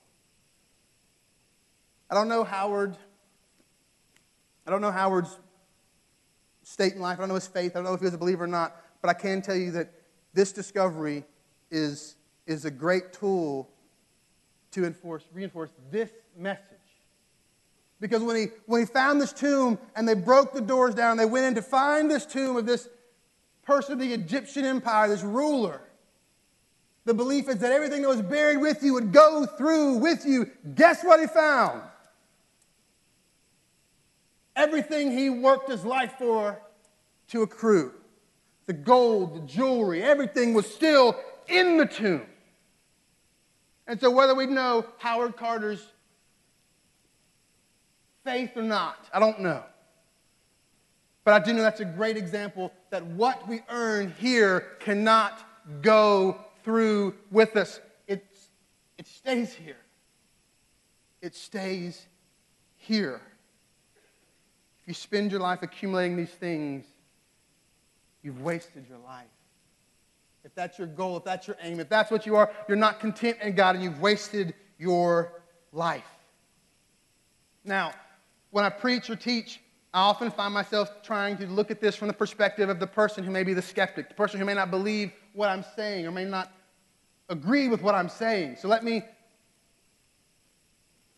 I 2.08 2.14
don't 2.14 2.28
know 2.28 2.44
Howard. 2.44 2.96
I 4.64 4.70
don't 4.70 4.80
know 4.80 4.92
Howard's 4.92 5.36
state 6.62 6.92
in 6.92 7.00
life. 7.00 7.18
I 7.18 7.22
don't 7.22 7.30
know 7.30 7.34
his 7.34 7.48
faith. 7.48 7.72
I 7.72 7.80
don't 7.80 7.86
know 7.86 7.94
if 7.94 7.98
he 7.98 8.04
was 8.04 8.14
a 8.14 8.18
believer 8.18 8.44
or 8.44 8.46
not. 8.46 8.80
But 9.02 9.08
I 9.08 9.14
can 9.14 9.42
tell 9.42 9.56
you 9.56 9.72
that 9.72 9.94
this 10.32 10.52
discovery 10.52 11.24
is, 11.72 12.14
is 12.46 12.64
a 12.66 12.70
great 12.70 13.12
tool 13.12 13.68
to 14.70 14.84
enforce, 14.84 15.24
reinforce 15.32 15.70
this 15.90 16.10
message. 16.38 16.62
Because 17.98 18.22
when 18.22 18.36
he, 18.36 18.46
when 18.66 18.80
he 18.80 18.86
found 18.86 19.20
this 19.20 19.32
tomb 19.32 19.76
and 19.96 20.08
they 20.08 20.14
broke 20.14 20.52
the 20.52 20.60
doors 20.60 20.94
down, 20.94 21.16
they 21.16 21.26
went 21.26 21.46
in 21.46 21.56
to 21.56 21.62
find 21.62 22.08
this 22.08 22.24
tomb 22.24 22.56
of 22.56 22.64
this 22.64 22.88
person 23.64 23.94
of 23.94 23.98
the 23.98 24.12
Egyptian 24.12 24.64
empire, 24.64 25.08
this 25.08 25.24
ruler. 25.24 25.80
The 27.06 27.14
belief 27.14 27.48
is 27.48 27.56
that 27.56 27.72
everything 27.72 28.02
that 28.02 28.08
was 28.08 28.20
buried 28.20 28.58
with 28.58 28.82
you 28.82 28.92
would 28.94 29.12
go 29.12 29.46
through 29.46 29.98
with 29.98 30.26
you. 30.26 30.50
Guess 30.74 31.02
what 31.02 31.20
he 31.20 31.26
found? 31.26 31.80
everything 34.56 35.16
he 35.16 35.30
worked 35.30 35.70
his 35.70 35.84
life 35.84 36.14
for 36.18 36.60
to 37.28 37.42
accrue. 37.42 37.92
The 38.64 38.72
gold, 38.72 39.36
the 39.36 39.46
jewelry, 39.46 40.02
everything 40.02 40.54
was 40.54 40.66
still 40.66 41.16
in 41.46 41.76
the 41.76 41.86
tomb. 41.86 42.26
And 43.86 44.00
so, 44.00 44.10
whether 44.10 44.34
we 44.34 44.46
know 44.46 44.84
Howard 44.98 45.36
Carter's 45.36 45.86
faith 48.24 48.56
or 48.56 48.62
not, 48.62 49.08
I 49.12 49.20
don't 49.20 49.40
know. 49.40 49.62
But 51.22 51.34
I 51.34 51.44
do 51.44 51.52
know 51.52 51.62
that's 51.62 51.80
a 51.80 51.84
great 51.84 52.16
example 52.16 52.72
that 52.90 53.04
what 53.04 53.46
we 53.46 53.60
earn 53.68 54.12
here 54.18 54.60
cannot 54.80 55.44
go 55.82 56.45
through 56.66 57.14
with 57.30 57.56
us. 57.56 57.80
It's, 58.08 58.48
it 58.98 59.06
stays 59.06 59.54
here. 59.54 59.76
It 61.22 61.34
stays 61.36 62.04
here. 62.76 63.20
If 64.82 64.88
you 64.88 64.94
spend 64.94 65.30
your 65.30 65.40
life 65.40 65.60
accumulating 65.62 66.16
these 66.16 66.30
things, 66.30 66.84
you've 68.22 68.42
wasted 68.42 68.84
your 68.88 68.98
life. 68.98 69.26
If 70.44 70.54
that's 70.56 70.76
your 70.76 70.88
goal, 70.88 71.16
if 71.16 71.24
that's 71.24 71.46
your 71.46 71.56
aim, 71.62 71.78
if 71.78 71.88
that's 71.88 72.10
what 72.10 72.26
you 72.26 72.34
are, 72.34 72.52
you're 72.68 72.76
not 72.76 72.98
content 72.98 73.38
in 73.42 73.54
God 73.54 73.76
and 73.76 73.84
you've 73.84 74.00
wasted 74.00 74.52
your 74.76 75.40
life. 75.72 76.04
Now, 77.64 77.92
when 78.50 78.64
I 78.64 78.70
preach 78.70 79.08
or 79.08 79.14
teach, 79.16 79.60
I 79.94 80.00
often 80.00 80.32
find 80.32 80.52
myself 80.52 81.02
trying 81.04 81.36
to 81.38 81.46
look 81.46 81.70
at 81.70 81.80
this 81.80 81.94
from 81.94 82.08
the 82.08 82.14
perspective 82.14 82.68
of 82.68 82.80
the 82.80 82.86
person 82.88 83.22
who 83.22 83.30
may 83.30 83.44
be 83.44 83.54
the 83.54 83.62
skeptic, 83.62 84.08
the 84.08 84.14
person 84.14 84.40
who 84.40 84.46
may 84.46 84.54
not 84.54 84.70
believe 84.70 85.12
what 85.36 85.50
I'm 85.50 85.64
saying 85.76 86.06
or 86.06 86.10
may 86.10 86.24
not 86.24 86.50
agree 87.28 87.68
with 87.68 87.82
what 87.82 87.94
I'm 87.94 88.08
saying. 88.08 88.56
So 88.56 88.68
let 88.68 88.82
me 88.82 89.02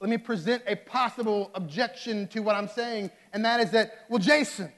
let 0.01 0.11
me 0.11 0.19
present 0.19 0.63
a 0.67 0.77
possible 0.77 1.51
objection 1.55 2.29
to 2.29 2.41
what 2.41 2.55
I'm 2.55 2.69
saying, 2.69 3.11
and 3.33 3.45
that 3.45 3.59
is 3.59 3.73
that, 3.73 4.07
well, 4.09 4.21
Jason, 4.21 4.73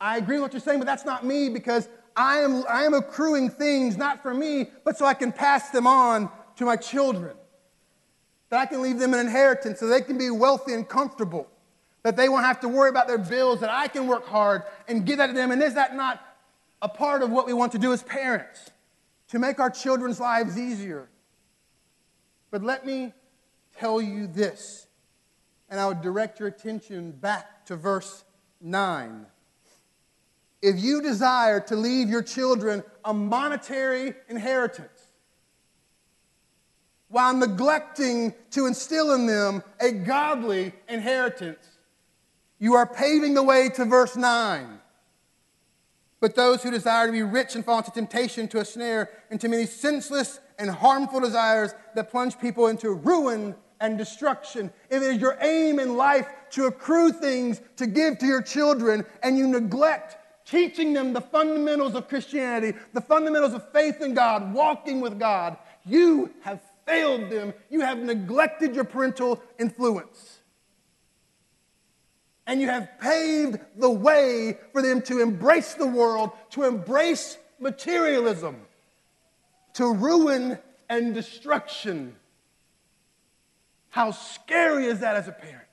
I 0.00 0.18
agree 0.18 0.36
with 0.36 0.42
what 0.42 0.52
you're 0.52 0.60
saying, 0.60 0.78
but 0.78 0.86
that's 0.86 1.04
not 1.04 1.24
me 1.24 1.48
because 1.48 1.88
I 2.14 2.38
am, 2.38 2.64
I 2.68 2.84
am 2.84 2.94
accruing 2.94 3.50
things 3.50 3.96
not 3.96 4.22
for 4.22 4.32
me, 4.32 4.70
but 4.84 4.96
so 4.96 5.04
I 5.04 5.14
can 5.14 5.32
pass 5.32 5.70
them 5.70 5.84
on 5.84 6.30
to 6.56 6.64
my 6.64 6.76
children. 6.76 7.36
That 8.50 8.60
I 8.60 8.66
can 8.66 8.82
leave 8.82 9.00
them 9.00 9.14
an 9.14 9.20
inheritance 9.20 9.80
so 9.80 9.88
they 9.88 10.00
can 10.00 10.16
be 10.16 10.30
wealthy 10.30 10.72
and 10.72 10.88
comfortable 10.88 11.48
that 12.04 12.16
they 12.16 12.28
won't 12.28 12.44
have 12.44 12.60
to 12.60 12.68
worry 12.68 12.88
about 12.88 13.08
their 13.08 13.18
bills, 13.18 13.60
that 13.60 13.70
I 13.70 13.88
can 13.88 14.06
work 14.06 14.26
hard 14.26 14.62
and 14.86 15.04
give 15.04 15.18
that 15.18 15.26
to 15.26 15.32
them. 15.32 15.50
And 15.50 15.62
is 15.62 15.74
that 15.74 15.94
not 15.94 16.22
a 16.80 16.88
part 16.88 17.22
of 17.22 17.30
what 17.30 17.46
we 17.46 17.52
want 17.52 17.72
to 17.72 17.78
do 17.78 17.92
as 17.92 18.02
parents? 18.02 18.70
To 19.28 19.38
make 19.38 19.60
our 19.60 19.70
children's 19.70 20.20
lives 20.20 20.58
easier. 20.58 21.08
But 22.50 22.62
let 22.62 22.86
me 22.86 23.12
tell 23.78 24.00
you 24.00 24.26
this, 24.26 24.86
and 25.68 25.78
I 25.78 25.86
would 25.86 26.00
direct 26.00 26.40
your 26.40 26.48
attention 26.48 27.12
back 27.12 27.66
to 27.66 27.76
verse 27.76 28.24
9. 28.60 29.26
If 30.60 30.80
you 30.80 31.02
desire 31.02 31.60
to 31.60 31.76
leave 31.76 32.08
your 32.08 32.22
children 32.22 32.82
a 33.04 33.12
monetary 33.14 34.14
inheritance, 34.28 35.08
while 37.08 37.34
neglecting 37.34 38.34
to 38.50 38.66
instill 38.66 39.14
in 39.14 39.26
them 39.26 39.62
a 39.80 39.92
godly 39.92 40.72
inheritance, 40.88 41.66
you 42.58 42.74
are 42.74 42.86
paving 42.86 43.34
the 43.34 43.42
way 43.42 43.68
to 43.70 43.84
verse 43.84 44.16
9. 44.16 44.77
But 46.20 46.34
those 46.34 46.62
who 46.62 46.70
desire 46.70 47.06
to 47.06 47.12
be 47.12 47.22
rich 47.22 47.54
and 47.54 47.64
fall 47.64 47.78
into 47.78 47.92
temptation, 47.92 48.48
to 48.48 48.58
a 48.58 48.64
snare, 48.64 49.10
into 49.30 49.48
many 49.48 49.66
senseless 49.66 50.40
and 50.58 50.68
harmful 50.68 51.20
desires 51.20 51.74
that 51.94 52.10
plunge 52.10 52.38
people 52.38 52.66
into 52.66 52.90
ruin 52.90 53.54
and 53.80 53.96
destruction. 53.96 54.72
If 54.90 55.02
it 55.02 55.14
is 55.14 55.20
your 55.20 55.38
aim 55.40 55.78
in 55.78 55.96
life 55.96 56.26
to 56.50 56.66
accrue 56.66 57.12
things 57.12 57.60
to 57.76 57.86
give 57.86 58.18
to 58.18 58.26
your 58.26 58.42
children 58.42 59.04
and 59.22 59.38
you 59.38 59.46
neglect 59.46 60.16
teaching 60.44 60.92
them 60.92 61.12
the 61.12 61.20
fundamentals 61.20 61.94
of 61.94 62.08
Christianity, 62.08 62.76
the 62.94 63.00
fundamentals 63.02 63.52
of 63.52 63.70
faith 63.70 64.00
in 64.00 64.14
God, 64.14 64.52
walking 64.54 65.00
with 65.00 65.18
God, 65.18 65.58
you 65.84 66.32
have 66.40 66.60
failed 66.86 67.30
them. 67.30 67.52
You 67.70 67.82
have 67.82 67.98
neglected 67.98 68.74
your 68.74 68.84
parental 68.84 69.42
influence 69.58 70.37
and 72.48 72.62
you 72.62 72.66
have 72.66 72.98
paved 72.98 73.60
the 73.76 73.90
way 73.90 74.56
for 74.72 74.80
them 74.80 75.02
to 75.02 75.20
embrace 75.20 75.74
the 75.74 75.86
world, 75.86 76.30
to 76.50 76.64
embrace 76.64 77.36
materialism, 77.60 78.56
to 79.74 79.92
ruin 79.92 80.58
and 80.88 81.14
destruction. 81.14 82.16
How 83.90 84.12
scary 84.12 84.86
is 84.86 85.00
that 85.00 85.14
as 85.14 85.28
a 85.28 85.32
parent? 85.32 85.66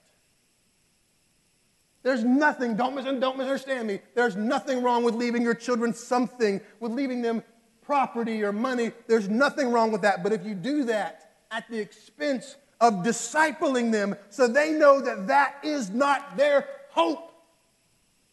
There's 2.03 2.25
nothing, 2.25 2.75
don't, 2.75 2.93
mis- 2.93 3.05
don't 3.05 3.37
misunderstand 3.37 3.87
me, 3.87 4.01
there's 4.13 4.35
nothing 4.35 4.83
wrong 4.83 5.05
with 5.05 5.15
leaving 5.15 5.43
your 5.43 5.55
children 5.55 5.93
something, 5.93 6.59
with 6.81 6.91
leaving 6.91 7.21
them 7.21 7.41
property 7.83 8.43
or 8.43 8.51
money. 8.51 8.91
There's 9.07 9.29
nothing 9.29 9.71
wrong 9.71 9.93
with 9.93 10.01
that. 10.01 10.23
But 10.23 10.33
if 10.33 10.45
you 10.45 10.53
do 10.53 10.83
that 10.83 11.37
at 11.51 11.69
the 11.69 11.79
expense 11.79 12.57
of 12.81 12.95
discipling 12.95 13.91
them 13.91 14.15
so 14.29 14.47
they 14.47 14.71
know 14.71 14.99
that 15.01 15.27
that 15.27 15.55
is 15.63 15.89
not 15.89 16.37
their 16.37 16.67
hope. 16.89 17.31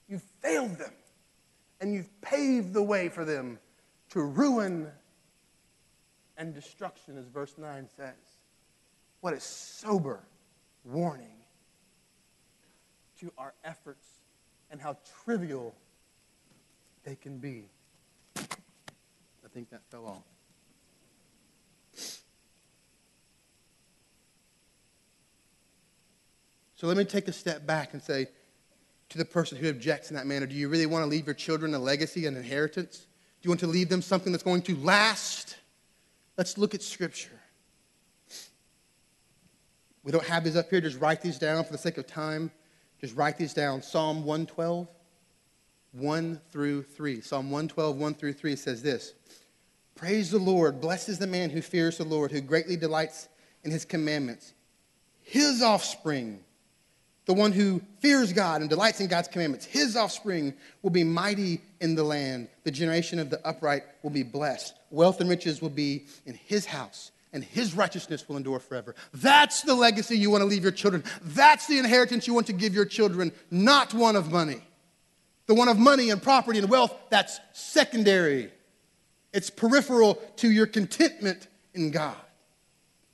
You've 0.08 0.22
failed 0.40 0.76
them, 0.78 0.92
and 1.80 1.94
you've 1.94 2.20
paved 2.20 2.72
the 2.72 2.82
way 2.82 3.08
for 3.08 3.24
them 3.24 3.58
to 4.10 4.20
ruin 4.20 4.88
and 6.36 6.54
destruction, 6.54 7.16
as 7.16 7.26
verse 7.26 7.54
9 7.56 7.88
says. 7.96 8.14
What 9.20 9.34
a 9.34 9.40
sober 9.40 10.20
warning 10.84 11.28
to 13.20 13.32
our 13.38 13.54
efforts 13.64 14.06
and 14.70 14.80
how 14.80 14.96
trivial 15.24 15.74
they 17.04 17.14
can 17.14 17.38
be. 17.38 17.68
I 18.36 19.48
think 19.54 19.70
that 19.70 19.82
fell 19.90 20.06
off. 20.06 20.31
So 26.82 26.88
let 26.88 26.96
me 26.96 27.04
take 27.04 27.28
a 27.28 27.32
step 27.32 27.64
back 27.64 27.92
and 27.92 28.02
say 28.02 28.26
to 29.10 29.16
the 29.16 29.24
person 29.24 29.56
who 29.56 29.70
objects 29.70 30.10
in 30.10 30.16
that 30.16 30.26
manner 30.26 30.46
do 30.46 30.56
you 30.56 30.68
really 30.68 30.86
want 30.86 31.04
to 31.04 31.06
leave 31.06 31.26
your 31.26 31.34
children 31.34 31.72
a 31.74 31.78
legacy, 31.78 32.26
an 32.26 32.36
inheritance? 32.36 33.06
Do 33.40 33.46
you 33.46 33.50
want 33.50 33.60
to 33.60 33.68
leave 33.68 33.88
them 33.88 34.02
something 34.02 34.32
that's 34.32 34.42
going 34.42 34.62
to 34.62 34.74
last? 34.78 35.58
Let's 36.36 36.58
look 36.58 36.74
at 36.74 36.82
Scripture. 36.82 37.40
We 40.02 40.10
don't 40.10 40.24
have 40.24 40.42
these 40.42 40.56
up 40.56 40.70
here. 40.70 40.80
Just 40.80 40.98
write 40.98 41.22
these 41.22 41.38
down 41.38 41.62
for 41.62 41.70
the 41.70 41.78
sake 41.78 41.98
of 41.98 42.08
time. 42.08 42.50
Just 43.00 43.14
write 43.14 43.38
these 43.38 43.54
down. 43.54 43.80
Psalm 43.80 44.24
112, 44.24 44.88
1 45.92 46.40
through 46.50 46.82
3. 46.82 47.20
Psalm 47.20 47.48
112, 47.52 47.96
1 47.96 48.14
through 48.14 48.32
3 48.32 48.56
says 48.56 48.82
this 48.82 49.14
Praise 49.94 50.32
the 50.32 50.38
Lord. 50.38 50.80
Blessed 50.80 51.10
is 51.10 51.20
the 51.20 51.28
man 51.28 51.48
who 51.48 51.62
fears 51.62 51.98
the 51.98 52.04
Lord, 52.04 52.32
who 52.32 52.40
greatly 52.40 52.74
delights 52.74 53.28
in 53.62 53.70
his 53.70 53.84
commandments. 53.84 54.52
His 55.20 55.62
offspring 55.62 56.42
the 57.26 57.34
one 57.34 57.52
who 57.52 57.80
fears 58.00 58.32
God 58.32 58.60
and 58.60 58.70
delights 58.70 59.00
in 59.00 59.06
God's 59.06 59.28
commandments. 59.28 59.64
His 59.64 59.96
offspring 59.96 60.54
will 60.82 60.90
be 60.90 61.04
mighty 61.04 61.60
in 61.80 61.94
the 61.94 62.02
land. 62.02 62.48
The 62.64 62.70
generation 62.70 63.18
of 63.18 63.30
the 63.30 63.44
upright 63.46 63.84
will 64.02 64.10
be 64.10 64.22
blessed. 64.22 64.74
Wealth 64.90 65.20
and 65.20 65.30
riches 65.30 65.62
will 65.62 65.70
be 65.70 66.06
in 66.26 66.34
his 66.34 66.66
house, 66.66 67.12
and 67.32 67.44
his 67.44 67.74
righteousness 67.74 68.28
will 68.28 68.36
endure 68.36 68.58
forever. 68.58 68.94
That's 69.14 69.62
the 69.62 69.74
legacy 69.74 70.18
you 70.18 70.30
want 70.30 70.42
to 70.42 70.46
leave 70.46 70.62
your 70.62 70.72
children. 70.72 71.04
That's 71.22 71.66
the 71.66 71.78
inheritance 71.78 72.26
you 72.26 72.34
want 72.34 72.48
to 72.48 72.52
give 72.52 72.74
your 72.74 72.86
children, 72.86 73.32
not 73.50 73.94
one 73.94 74.16
of 74.16 74.32
money. 74.32 74.60
The 75.46 75.54
one 75.54 75.68
of 75.68 75.78
money 75.78 76.10
and 76.10 76.22
property 76.22 76.58
and 76.58 76.68
wealth, 76.68 76.94
that's 77.10 77.38
secondary. 77.52 78.50
It's 79.32 79.50
peripheral 79.50 80.16
to 80.36 80.50
your 80.50 80.66
contentment 80.66 81.46
in 81.74 81.90
God. 81.90 82.16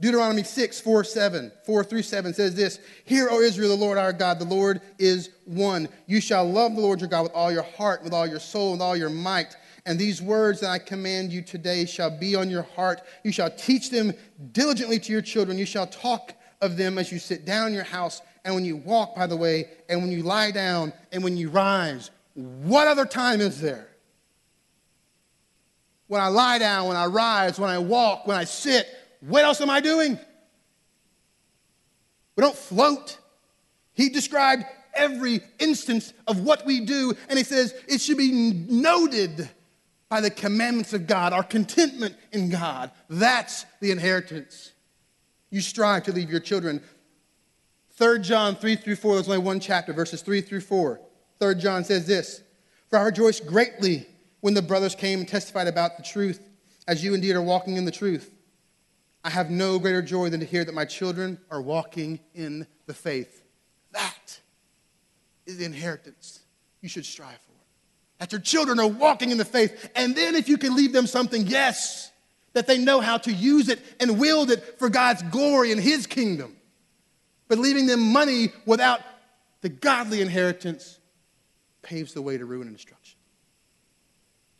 Deuteronomy 0.01 0.45
6, 0.45 0.81
4, 0.81 1.03
7, 1.03 1.53
4 1.67 1.85
through 1.85 2.03
7 2.03 2.33
says 2.33 2.55
this 2.55 2.79
Hear, 3.05 3.29
O 3.31 3.41
Israel, 3.41 3.71
the 3.71 3.75
Lord 3.77 3.99
our 3.99 4.13
God, 4.13 4.39
the 4.39 4.45
Lord 4.45 4.81
is 4.99 5.31
one. 5.45 5.89
You 6.07 6.21
shall 6.21 6.49
love 6.49 6.77
the 6.77 6.81
Lord 6.81 7.01
your 7.01 7.09
God 7.09 7.23
with 7.23 7.33
all 7.33 7.51
your 7.51 7.65
heart, 7.65 8.05
with 8.05 8.13
all 8.13 8.27
your 8.27 8.39
soul, 8.39 8.73
with 8.73 8.81
all 8.81 8.97
your 8.97 9.11
might. 9.11 9.57
And 9.87 9.99
these 9.99 10.23
words 10.23 10.61
that 10.61 10.71
I 10.71 10.79
command 10.79 11.33
you 11.33 11.43
today 11.43 11.85
shall 11.85 12.17
be 12.17 12.37
on 12.37 12.49
your 12.49 12.63
heart. 12.63 13.01
You 13.25 13.33
shall 13.33 13.51
teach 13.51 13.91
them 13.91 14.13
diligently 14.53 15.01
to 15.01 15.13
your 15.13 15.23
children. 15.23 15.59
You 15.59 15.67
shall 15.67 15.87
talk 15.87 16.35
of 16.61 16.77
them 16.77 16.99
as 16.99 17.11
you 17.11 17.19
sit 17.19 17.45
down 17.45 17.69
in 17.69 17.75
your 17.75 17.85
house, 17.85 18.21
and 18.45 18.55
when 18.55 18.65
you 18.65 18.77
walk 18.77 19.17
by 19.17 19.27
the 19.27 19.37
way, 19.37 19.69
and 19.89 20.01
when 20.01 20.13
you 20.13 20.23
lie 20.23 20.51
down, 20.51 20.93
and 21.11 21.25
when 21.25 21.37
you 21.37 21.49
rise. 21.51 22.11
What 22.35 22.87
other 22.87 23.05
time 23.05 23.41
is 23.41 23.61
there? 23.61 23.89
When 26.07 26.21
I 26.21 26.29
lie 26.29 26.59
down, 26.59 26.87
when 26.87 26.97
I 26.97 27.07
rise, 27.07 27.59
when 27.59 27.71
I 27.71 27.79
walk, 27.79 28.27
when 28.27 28.37
I 28.37 28.45
sit, 28.45 28.87
what 29.21 29.45
else 29.45 29.61
am 29.61 29.71
I 29.71 29.81
doing? 29.81 30.19
We 32.37 32.43
don't 32.43 32.57
float. 32.57 33.19
He 33.95 34.09
described 34.09 34.65
every 34.95 35.41
instance 35.59 36.13
of 36.27 36.41
what 36.41 36.65
we 36.65 36.81
do, 36.81 37.15
and 37.29 37.39
he 37.39 37.45
says 37.45 37.75
it 37.89 38.01
should 38.01 38.19
be 38.19 38.53
noted 38.69 39.49
by 40.09 40.21
the 40.21 40.31
commandments 40.31 40.93
of 40.93 41.07
God, 41.07 41.33
our 41.33 41.43
contentment 41.43 42.17
in 42.33 42.49
God. 42.49 42.91
That's 43.09 43.67
the 43.81 43.91
inheritance. 43.91 44.73
You 45.51 45.61
strive 45.61 46.05
to 46.05 46.13
leave 46.13 46.31
your 46.31 46.41
children 46.41 46.83
3 47.99 48.21
John 48.21 48.55
3 48.55 48.77
through 48.77 48.95
4, 48.95 49.15
there's 49.15 49.29
only 49.29 49.41
one 49.41 49.59
chapter, 49.59 49.93
verses 49.93 50.23
3 50.23 50.41
through 50.41 50.61
4. 50.61 51.01
3 51.41 51.55
John 51.57 51.83
says 51.83 52.07
this 52.07 52.43
For 52.89 52.97
I 52.97 53.03
rejoiced 53.03 53.45
greatly 53.45 54.07
when 54.41 54.55
the 54.55 54.63
brothers 54.63 54.95
came 54.95 55.19
and 55.19 55.29
testified 55.29 55.67
about 55.67 55.97
the 55.97 56.05
truth, 56.05 56.49
as 56.87 57.03
you 57.03 57.13
indeed 57.13 57.35
are 57.35 57.43
walking 57.43 57.77
in 57.77 57.85
the 57.85 57.91
truth. 57.91 58.33
I 59.25 59.31
have 59.31 59.51
no 59.51 59.79
greater 59.79 60.03
joy 60.03 60.31
than 60.31 60.41
to 60.41 60.47
hear 60.47 60.65
that 60.65 60.75
my 60.75 60.85
children 60.85 61.39
are 61.51 61.61
walking 61.61 62.21
in 62.35 62.67
the 62.87 62.95
faith. 62.95 63.43
That 63.93 64.41
is 65.47 65.59
the 65.59 65.65
inheritance 65.65 66.41
you 66.81 66.89
should 66.89 67.05
strive 67.07 67.39
for. 67.39 67.53
That 68.19 68.33
your 68.33 68.41
children 68.41 68.79
are 68.79 68.87
walking 68.87 69.31
in 69.31 69.39
the 69.39 69.45
faith. 69.45 69.91
And 69.95 70.15
then 70.15 70.35
if 70.35 70.49
you 70.49 70.59
can 70.59 70.75
leave 70.77 70.93
them 70.93 71.07
something, 71.07 71.47
yes, 71.47 72.11
that 72.53 72.67
they 72.67 72.79
know 72.79 73.01
how 73.01 73.19
to 73.19 73.33
use 73.33 73.69
it 73.69 73.81
and 74.01 74.19
wield 74.19 74.51
it 74.51 74.79
for 74.79 74.89
God's 74.89 75.23
glory 75.25 75.73
and 75.73 75.81
His 75.81 76.07
kingdom. 76.07 76.57
But 77.49 77.59
leaving 77.59 77.87
them 77.87 78.13
money 78.13 78.49
without 78.67 79.01
the 79.61 79.69
godly 79.69 80.21
inheritance 80.21 80.99
paves 81.83 82.13
the 82.13 82.23
way 82.23 82.37
to 82.39 82.45
ruin 82.45 82.67
and 82.67 82.77
destruction. 82.77 83.19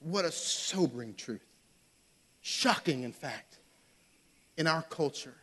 What 0.01 0.25
a 0.25 0.33
sobering 0.33 1.15
truth. 1.15 1.45
Shocking, 2.41 3.03
in 3.03 3.13
fact, 3.13 3.48
in 4.59 4.67
our 4.67 4.83
culture. 4.83 5.37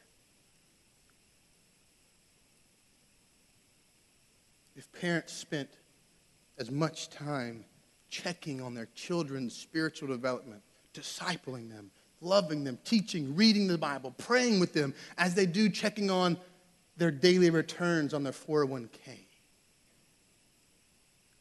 If 4.76 4.92
parents 4.92 5.34
spent 5.34 5.70
as 6.60 6.70
much 6.70 7.10
time 7.10 7.64
checking 8.10 8.62
on 8.62 8.74
their 8.74 8.90
children's 8.94 9.56
spiritual 9.56 10.10
development, 10.10 10.62
discipling 10.94 11.70
them, 11.70 11.92
loving 12.20 12.66
them, 12.66 12.78
teaching, 12.84 13.36
reading 13.36 13.68
the 13.68 13.78
Bible, 13.78 14.14
praying 14.18 14.60
with 14.60 14.74
them, 14.74 14.94
as 15.18 15.34
they 15.34 15.46
do 15.46 15.70
checking 15.70 16.12
on 16.12 16.38
their 16.98 17.12
daily 17.12 17.50
returns 17.50 18.14
on 18.14 18.22
their 18.24 18.34
401k. 18.34 19.20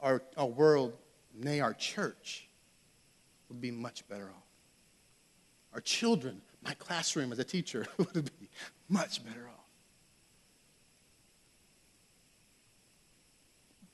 Our, 0.01 0.23
our 0.37 0.47
world, 0.47 0.97
nay, 1.35 1.59
our 1.59 1.75
church, 1.75 2.49
would 3.49 3.61
be 3.61 3.73
much 3.73 4.07
better 4.09 4.27
off. 4.27 4.43
Our 5.73 5.81
children, 5.81 6.41
my 6.65 6.75
classroom 6.75 7.33
as 7.33 7.39
a 7.39 7.45
teacher, 7.45 7.87
would 7.99 8.31
be 8.39 8.49
much 8.89 9.25
better 9.25 9.49
off. 9.49 9.65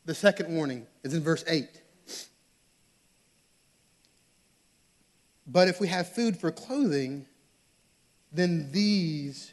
The 0.07 0.15
second 0.15 0.55
warning 0.55 0.87
is 1.05 1.15
in 1.15 1.23
verse 1.23 1.45
8. 1.47 1.69
But 5.47 5.69
if 5.69 5.81
we 5.81 5.89
have 5.89 6.13
food 6.13 6.37
for 6.37 6.53
clothing, 6.53 7.27
then 8.33 8.71
these, 8.71 9.53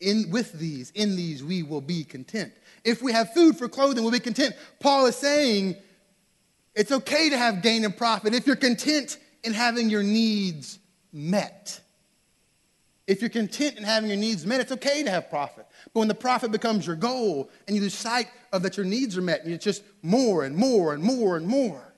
in, 0.00 0.30
with 0.30 0.52
these, 0.52 0.90
in 0.92 1.16
these, 1.16 1.42
we 1.42 1.62
will 1.62 1.80
be 1.80 2.04
content. 2.04 2.52
If 2.84 3.02
we 3.02 3.12
have 3.12 3.32
food 3.34 3.56
for 3.56 3.68
clothing, 3.68 4.04
we'll 4.04 4.12
be 4.12 4.20
content. 4.20 4.54
Paul 4.78 5.06
is 5.06 5.16
saying 5.16 5.76
it's 6.74 6.92
okay 6.92 7.30
to 7.30 7.38
have 7.38 7.62
gain 7.62 7.84
and 7.84 7.96
profit 7.96 8.34
if 8.34 8.46
you're 8.46 8.56
content 8.56 9.18
in 9.42 9.52
having 9.52 9.90
your 9.90 10.02
needs 10.02 10.78
met. 11.12 11.80
If 13.06 13.20
you're 13.20 13.30
content 13.30 13.76
in 13.76 13.84
having 13.84 14.08
your 14.08 14.18
needs 14.18 14.46
met, 14.46 14.60
it's 14.60 14.72
okay 14.72 15.02
to 15.02 15.10
have 15.10 15.28
profit. 15.28 15.66
But 15.92 16.00
when 16.00 16.08
the 16.08 16.14
profit 16.14 16.50
becomes 16.50 16.86
your 16.86 16.96
goal 16.96 17.50
and 17.66 17.76
you 17.76 17.82
lose 17.82 17.94
sight 17.94 18.28
of 18.52 18.62
that 18.62 18.76
your 18.76 18.86
needs 18.86 19.18
are 19.18 19.22
met, 19.22 19.44
and 19.44 19.52
it's 19.52 19.64
just 19.64 19.82
more 20.02 20.44
and 20.44 20.56
more 20.56 20.94
and 20.94 21.02
more 21.02 21.36
and 21.36 21.46
more, 21.46 21.92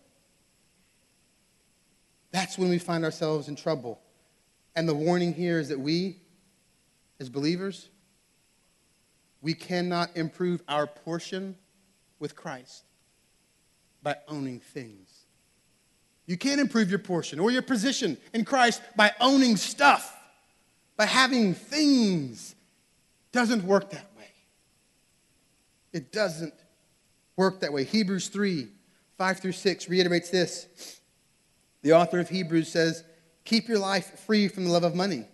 that's 2.32 2.58
when 2.58 2.68
we 2.68 2.78
find 2.78 3.04
ourselves 3.04 3.48
in 3.48 3.54
trouble. 3.54 4.00
And 4.74 4.88
the 4.88 4.94
warning 4.94 5.32
here 5.32 5.60
is 5.60 5.68
that 5.68 5.78
we, 5.78 6.18
as 7.20 7.28
believers, 7.28 7.88
we 9.40 9.54
cannot 9.54 10.16
improve 10.16 10.62
our 10.68 10.86
portion 10.86 11.56
with 12.18 12.34
Christ 12.34 12.84
by 14.02 14.16
owning 14.26 14.58
things. 14.58 15.26
You 16.26 16.36
can't 16.36 16.60
improve 16.60 16.90
your 16.90 16.98
portion 16.98 17.38
or 17.38 17.52
your 17.52 17.62
position 17.62 18.18
in 18.34 18.44
Christ 18.44 18.82
by 18.96 19.12
owning 19.20 19.56
stuff, 19.56 20.15
by 20.96 21.06
having 21.06 21.54
things. 21.54 22.54
Doesn't 23.32 23.64
work 23.64 23.90
that 23.90 24.10
way. 24.16 24.30
It 25.92 26.12
doesn't 26.12 26.54
work 27.36 27.60
that 27.60 27.72
way. 27.72 27.84
Hebrews 27.84 28.28
3 28.28 28.68
5 29.18 29.40
through 29.40 29.52
6 29.52 29.88
reiterates 29.88 30.30
this. 30.30 31.00
The 31.82 31.92
author 31.92 32.20
of 32.20 32.28
Hebrews 32.28 32.68
says, 32.68 33.04
Keep 33.44 33.68
your 33.68 33.78
life 33.78 34.18
free 34.20 34.48
from 34.48 34.64
the 34.64 34.70
love 34.70 34.84
of 34.84 34.94
money 34.94 35.26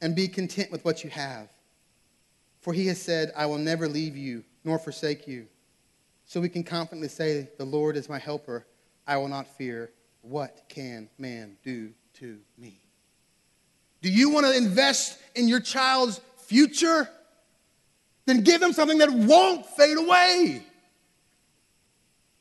and 0.00 0.14
be 0.14 0.28
content 0.28 0.70
with 0.70 0.84
what 0.84 1.04
you 1.04 1.10
have. 1.10 1.48
For 2.60 2.72
he 2.72 2.86
has 2.88 3.00
said, 3.00 3.32
I 3.36 3.46
will 3.46 3.58
never 3.58 3.88
leave 3.88 4.16
you 4.16 4.44
nor 4.64 4.78
forsake 4.78 5.26
you. 5.26 5.46
So 6.24 6.40
we 6.40 6.48
can 6.48 6.62
confidently 6.64 7.08
say, 7.08 7.48
The 7.56 7.64
Lord 7.64 7.96
is 7.96 8.08
my 8.08 8.18
helper. 8.18 8.66
I 9.06 9.16
will 9.16 9.28
not 9.28 9.56
fear. 9.56 9.92
What 10.20 10.64
can 10.68 11.08
man 11.18 11.56
do 11.62 11.92
to 12.14 12.38
me? 12.58 12.80
Do 14.02 14.10
you 14.10 14.30
want 14.30 14.46
to 14.46 14.56
invest 14.56 15.18
in 15.34 15.48
your 15.48 15.60
child's 15.60 16.20
future? 16.46 17.08
Then 18.26 18.42
give 18.42 18.60
them 18.60 18.72
something 18.72 18.98
that 18.98 19.10
won't 19.10 19.66
fade 19.66 19.96
away 19.96 20.62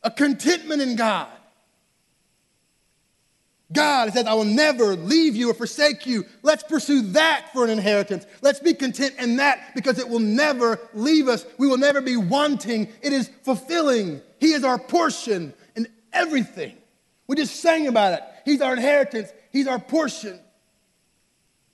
a 0.04 0.12
contentment 0.12 0.82
in 0.82 0.96
God. 0.96 1.28
God 3.72 4.14
says, 4.14 4.26
I 4.26 4.34
will 4.34 4.46
never 4.46 4.96
leave 4.96 5.36
you 5.36 5.52
or 5.52 5.54
forsake 5.54 6.06
you. 6.06 6.26
Let's 6.42 6.64
pursue 6.64 7.02
that 7.12 7.50
for 7.52 7.66
an 7.66 7.70
inheritance. 7.70 8.26
Let's 8.42 8.60
be 8.60 8.74
content 8.74 9.16
in 9.20 9.38
that 9.38 9.76
because 9.76 10.00
it 10.00 10.08
will 10.08 10.20
never 10.20 10.80
leave 10.94 11.28
us. 11.28 11.46
We 11.58 11.68
will 11.68 11.78
never 11.78 12.00
be 12.00 12.16
wanting. 12.16 12.88
It 13.02 13.12
is 13.12 13.30
fulfilling. 13.44 14.22
He 14.40 14.54
is 14.54 14.64
our 14.64 14.80
portion 14.80 15.54
in 15.76 15.88
everything. 16.14 16.78
We 17.28 17.36
just 17.36 17.58
sang 17.58 17.88
about 17.88 18.14
it. 18.14 18.22
He's 18.46 18.62
our 18.62 18.72
inheritance, 18.72 19.32
He's 19.52 19.68
our 19.68 19.80
portion. 19.80 20.40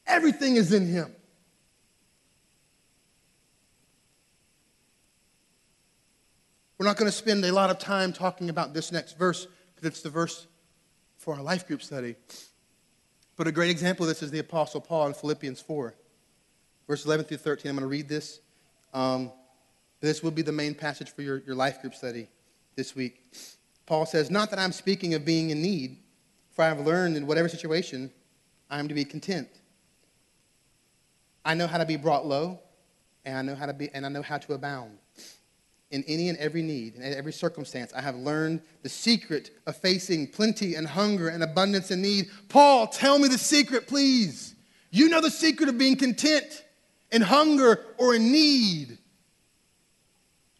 Everything 0.06 0.56
is 0.56 0.74
in 0.74 0.88
Him. 0.88 1.14
We're 6.78 6.88
not 6.88 6.98
going 6.98 7.10
to 7.10 7.18
spend 7.18 7.46
a 7.46 7.52
lot 7.52 7.70
of 7.70 7.80
time 7.80 8.12
talking 8.12 8.50
about 8.50 8.74
this 8.74 8.92
next 8.92 9.18
verse 9.18 9.48
because 9.74 9.88
it's 9.88 10.02
the 10.02 10.10
verse 10.10 10.48
for 11.18 11.36
our 11.36 11.42
life 11.42 11.66
group 11.66 11.82
study. 11.82 12.16
But 13.38 13.48
a 13.48 13.52
great 13.52 13.72
example 13.72 14.04
of 14.04 14.10
this 14.10 14.22
is 14.22 14.32
the 14.32 14.40
Apostle 14.40 14.82
Paul 14.82 15.08
in 15.08 15.14
Philippians 15.14 15.62
4, 15.62 15.96
verse 16.88 17.06
11 17.06 17.26
through 17.26 17.38
13. 17.38 17.70
I'm 17.70 17.78
going 17.78 17.84
to 17.84 17.88
read 17.88 18.10
this. 18.10 18.42
Um, 18.94 19.32
this 20.02 20.22
will 20.22 20.32
be 20.32 20.42
the 20.42 20.52
main 20.52 20.76
passage 20.76 21.10
for 21.10 21.22
your, 21.22 21.42
your 21.46 21.56
life 21.56 21.82
group 21.82 21.96
study 21.96 22.28
this 22.76 22.96
week. 22.96 23.24
Paul 23.86 24.06
says, 24.06 24.30
Not 24.30 24.50
that 24.50 24.60
I'm 24.60 24.74
speaking 24.74 25.14
of 25.14 25.24
being 25.24 25.52
in 25.52 25.62
need, 25.62 26.00
for 26.52 26.64
I 26.66 26.68
have 26.68 26.86
learned 26.86 27.16
in 27.16 27.26
whatever 27.26 27.48
situation 27.48 28.12
I 28.70 28.80
am 28.80 28.88
to 28.90 28.94
be 28.94 29.06
content. 29.06 29.48
I 31.46 31.54
know 31.54 31.68
how 31.68 31.78
to 31.78 31.86
be 31.86 31.98
brought 31.98 32.26
low, 32.26 32.60
and 33.26 33.38
I 33.38 33.42
know 33.42 33.56
how 33.56 33.66
to 33.66 33.74
be, 33.74 33.90
and 33.94 34.06
I 34.06 34.10
know 34.10 34.22
how 34.22 34.38
to 34.38 34.54
abound 34.54 34.98
in 35.92 36.04
any 36.08 36.30
and 36.30 36.38
every 36.40 36.64
need, 36.64 36.96
in 36.96 37.04
every 37.04 37.32
circumstance. 37.32 37.94
I 37.94 38.02
have 38.02 38.16
learned 38.16 38.62
the 38.82 38.90
secret 38.90 39.52
of 39.68 39.78
facing 39.78 40.28
plenty 40.28 40.74
and 40.74 40.88
hunger 40.88 41.30
and 41.30 41.44
abundance 41.44 41.92
and 41.92 42.02
need. 42.02 42.30
Paul, 42.50 42.88
tell 42.88 43.20
me 43.20 43.28
the 43.28 43.38
secret, 43.38 43.88
please. 43.88 44.56
You 44.90 45.08
know 45.10 45.22
the 45.22 45.30
secret 45.30 45.70
of 45.70 45.78
being 45.78 45.96
content 45.96 46.64
in 47.12 47.22
hunger 47.22 47.86
or 48.00 48.16
in 48.16 48.32
need, 48.32 48.98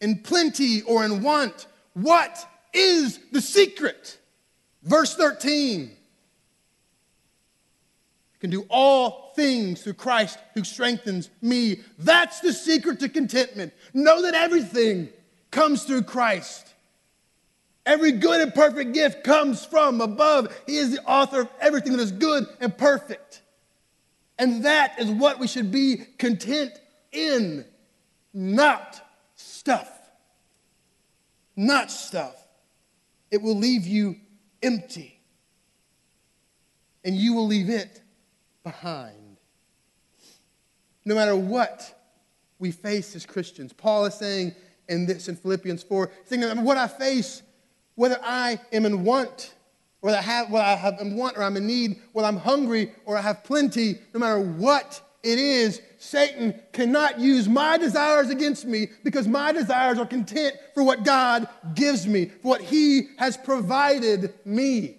in 0.00 0.18
plenty 0.18 0.82
or 0.82 1.04
in 1.04 1.22
want. 1.22 1.66
What 1.94 2.48
is 2.72 3.18
the 3.32 3.40
secret? 3.40 4.18
Verse 4.84 5.16
13 5.16 5.90
can 8.44 8.50
do 8.50 8.66
all 8.68 9.32
things 9.34 9.80
through 9.80 9.94
Christ 9.94 10.38
who 10.52 10.64
strengthens 10.64 11.30
me. 11.40 11.80
That's 11.98 12.40
the 12.40 12.52
secret 12.52 13.00
to 13.00 13.08
contentment. 13.08 13.72
Know 13.94 14.20
that 14.20 14.34
everything 14.34 15.08
comes 15.50 15.84
through 15.84 16.02
Christ. 16.02 16.74
Every 17.86 18.12
good 18.12 18.42
and 18.42 18.52
perfect 18.52 18.92
gift 18.92 19.24
comes 19.24 19.64
from 19.64 20.02
above. 20.02 20.54
He 20.66 20.76
is 20.76 20.90
the 20.90 21.02
author 21.06 21.40
of 21.40 21.48
everything 21.58 21.92
that 21.92 22.00
is 22.00 22.12
good 22.12 22.44
and 22.60 22.76
perfect. 22.76 23.40
And 24.38 24.66
that 24.66 25.00
is 25.00 25.08
what 25.08 25.38
we 25.38 25.46
should 25.46 25.72
be 25.72 26.04
content 26.18 26.72
in, 27.12 27.64
not 28.34 29.00
stuff. 29.36 29.90
Not 31.56 31.90
stuff. 31.90 32.36
It 33.30 33.40
will 33.40 33.56
leave 33.56 33.86
you 33.86 34.16
empty, 34.62 35.18
and 37.06 37.16
you 37.16 37.32
will 37.32 37.46
leave 37.46 37.70
it 37.70 38.02
behind. 38.64 39.36
No 41.04 41.14
matter 41.14 41.36
what 41.36 42.00
we 42.58 42.72
face 42.72 43.14
as 43.14 43.24
Christians, 43.26 43.72
Paul 43.72 44.06
is 44.06 44.14
saying 44.14 44.54
in 44.88 45.06
this 45.06 45.28
in 45.28 45.36
Philippians 45.36 45.82
4, 45.82 46.10
saying 46.24 46.64
what 46.64 46.76
I 46.76 46.88
face, 46.88 47.42
whether 47.94 48.18
I 48.22 48.58
am 48.72 48.86
in 48.86 49.04
want, 49.04 49.54
whether 50.00 50.16
I 50.16 50.22
have, 50.22 50.50
whether 50.50 50.64
I 50.64 50.74
have 50.74 50.98
in 51.00 51.16
want 51.16 51.36
or 51.36 51.42
I'm 51.42 51.56
in 51.56 51.66
need, 51.66 52.00
whether 52.12 52.26
I'm 52.26 52.36
hungry 52.36 52.92
or 53.04 53.16
I 53.16 53.20
have 53.20 53.44
plenty, 53.44 53.98
no 54.12 54.20
matter 54.20 54.40
what 54.40 55.00
it 55.22 55.38
is 55.38 55.80
Satan 55.98 56.60
cannot 56.72 57.18
use 57.18 57.48
my 57.48 57.78
desires 57.78 58.28
against 58.28 58.66
me 58.66 58.88
because 59.02 59.26
my 59.26 59.52
desires 59.52 59.98
are 59.98 60.04
content 60.04 60.54
for 60.74 60.82
what 60.82 61.02
God 61.02 61.48
gives 61.74 62.06
me, 62.06 62.26
for 62.26 62.48
what 62.48 62.60
He 62.60 63.08
has 63.16 63.38
provided 63.38 64.34
me. 64.44 64.98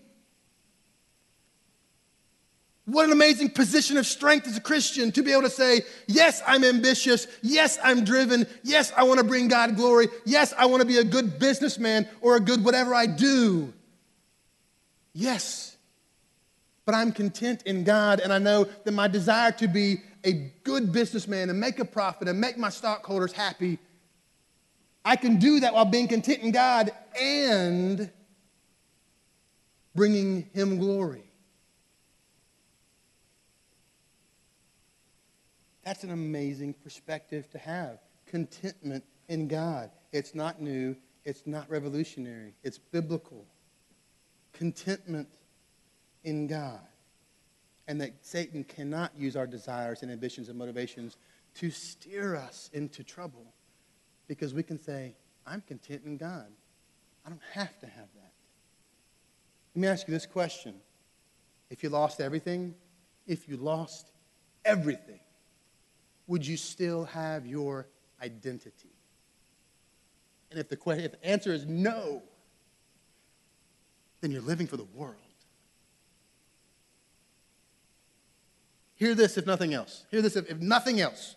What 2.86 3.06
an 3.06 3.12
amazing 3.12 3.50
position 3.50 3.98
of 3.98 4.06
strength 4.06 4.48
as 4.48 4.58
a 4.58 4.62
Christian 4.62 5.12
to 5.14 5.24
be 5.24 5.32
able 5.32 5.42
to 5.42 5.50
say, 5.50 5.82
Yes, 6.08 6.44
I'm 6.46 6.64
ambitious. 6.64 7.26
Yes, 7.42 7.80
I'm 7.84 8.04
driven. 8.04 8.46
Yes, 8.64 8.94
I 8.96 9.04
want 9.04 9.20
to 9.20 9.26
bring 9.26 9.48
God 9.48 9.76
glory. 9.76 10.08
Yes, 10.24 10.54
I 10.56 10.68
want 10.68 10.82
to 10.82 10.88
be 10.88 10.98
a 10.98 11.04
good 11.04 11.40
businessman 11.40 12.08
or 12.22 12.36
a 12.36 12.40
good 12.40 12.64
whatever 12.64 12.94
I 12.94 13.08
do. 13.08 13.74
Yes, 15.14 15.78
but 16.86 16.94
I'm 16.94 17.12
content 17.12 17.64
in 17.64 17.84
God, 17.84 18.20
and 18.20 18.32
I 18.32 18.38
know 18.38 18.66
that 18.84 18.92
my 18.92 19.08
desire 19.08 19.52
to 19.54 19.68
be 19.68 20.02
a 20.24 20.34
good 20.64 20.92
businessman 20.92 21.50
and 21.50 21.60
make 21.60 21.80
a 21.80 21.86
profit 21.86 22.28
and 22.28 22.40
make 22.40 22.58
my 22.58 22.70
stockholders 22.70 23.32
happy, 23.32 23.80
I 25.04 25.16
can 25.16 25.38
do 25.38 25.62
that 25.62 25.74
while 25.74 25.86
being 25.86 26.08
content 26.08 26.42
in 26.42 26.52
God 26.52 26.92
and 27.20 28.12
bringing 29.96 30.50
Him 30.54 30.78
glory. 30.78 31.25
That's 35.86 36.04
an 36.04 36.12
amazing 36.12 36.74
perspective 36.74 37.50
to 37.52 37.60
have. 37.60 38.00
Contentment 38.26 39.04
in 39.30 39.48
God. 39.48 39.92
It's 40.12 40.34
not 40.34 40.60
new, 40.60 40.96
it's 41.24 41.46
not 41.46 41.70
revolutionary, 41.70 42.56
it's 42.64 42.80
biblical. 42.80 43.46
Contentment 44.52 45.30
in 46.24 46.48
God. 46.48 46.82
And 47.88 48.02
that 48.02 48.14
Satan 48.22 48.64
cannot 48.64 49.12
use 49.16 49.36
our 49.36 49.46
desires 49.46 50.02
and 50.02 50.12
ambitions 50.12 50.50
and 50.50 50.58
motivations 50.58 51.18
to 51.56 51.70
steer 51.70 52.36
us 52.36 52.72
into 52.74 53.04
trouble 53.04 53.54
because 54.28 54.56
we 54.56 54.64
can 54.64 54.82
say, 54.82 55.16
I'm 55.46 55.62
content 55.62 56.02
in 56.04 56.18
God. 56.18 56.48
I 57.26 57.30
don't 57.30 57.42
have 57.54 57.80
to 57.80 57.86
have 57.86 58.08
that. 58.16 58.34
Let 59.76 59.82
me 59.82 59.88
ask 59.88 60.08
you 60.08 60.14
this 60.14 60.26
question. 60.26 60.76
If 61.70 61.84
you 61.84 61.90
lost 61.90 62.20
everything, 62.22 62.74
if 63.28 63.48
you 63.48 63.58
lost 63.58 64.12
everything, 64.64 65.20
would 66.28 66.46
you 66.46 66.58
still 66.58 67.06
have 67.06 67.46
your 67.46 67.88
identity? 68.22 68.90
And 70.52 70.60
if 70.60 70.70
the, 70.70 70.78
question, 70.78 71.06
if 71.06 71.12
the 71.12 71.26
answer 71.26 71.54
is 71.54 71.66
no, 71.66 72.24
then 74.22 74.32
you're 74.32 74.42
living 74.42 74.68
for 74.68 74.78
the 74.78 74.88
world. 74.94 75.16
Hear 78.96 79.14
this 79.14 79.38
if 79.38 79.46
nothing 79.46 79.74
else. 79.74 80.06
Hear 80.10 80.22
this 80.22 80.36
if, 80.36 80.50
if 80.50 80.60
nothing 80.60 81.02
else. 81.02 81.36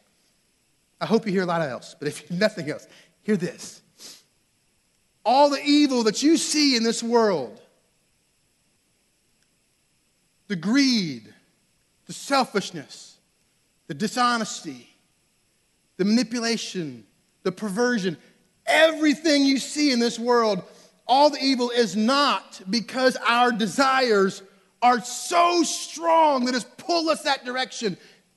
I 1.00 1.06
hope 1.06 1.26
you 1.26 1.32
hear 1.32 1.42
a 1.42 1.46
lot 1.46 1.60
of 1.60 1.68
else, 1.68 1.94
but 1.98 2.08
if 2.08 2.30
nothing 2.30 2.70
else, 2.70 2.86
hear 3.22 3.36
this. 3.36 3.82
All 5.24 5.50
the 5.50 5.60
evil 5.62 6.04
that 6.04 6.22
you 6.22 6.36
see 6.36 6.76
in 6.76 6.82
this 6.82 7.02
world, 7.02 7.60
the 10.46 10.56
greed, 10.56 11.34
the 12.06 12.12
selfishness, 12.12 13.17
the 13.88 13.94
dishonesty, 13.94 14.88
the 15.96 16.04
manipulation, 16.04 17.04
the 17.42 17.50
perversion, 17.50 18.16
everything 18.66 19.44
you 19.44 19.58
see 19.58 19.90
in 19.90 19.98
this 19.98 20.18
world, 20.18 20.62
all 21.06 21.30
the 21.30 21.42
evil 21.42 21.70
is 21.70 21.96
not 21.96 22.60
because 22.70 23.16
our 23.26 23.50
desires 23.50 24.42
are 24.80 25.00
so 25.00 25.62
strong 25.62 26.44
that 26.44 26.54
it's 26.54 26.66
pull 26.76 27.08
us 27.08 27.22
that 27.22 27.44
direction. 27.44 27.96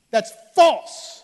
That's 0.09 0.31
false. 0.55 1.23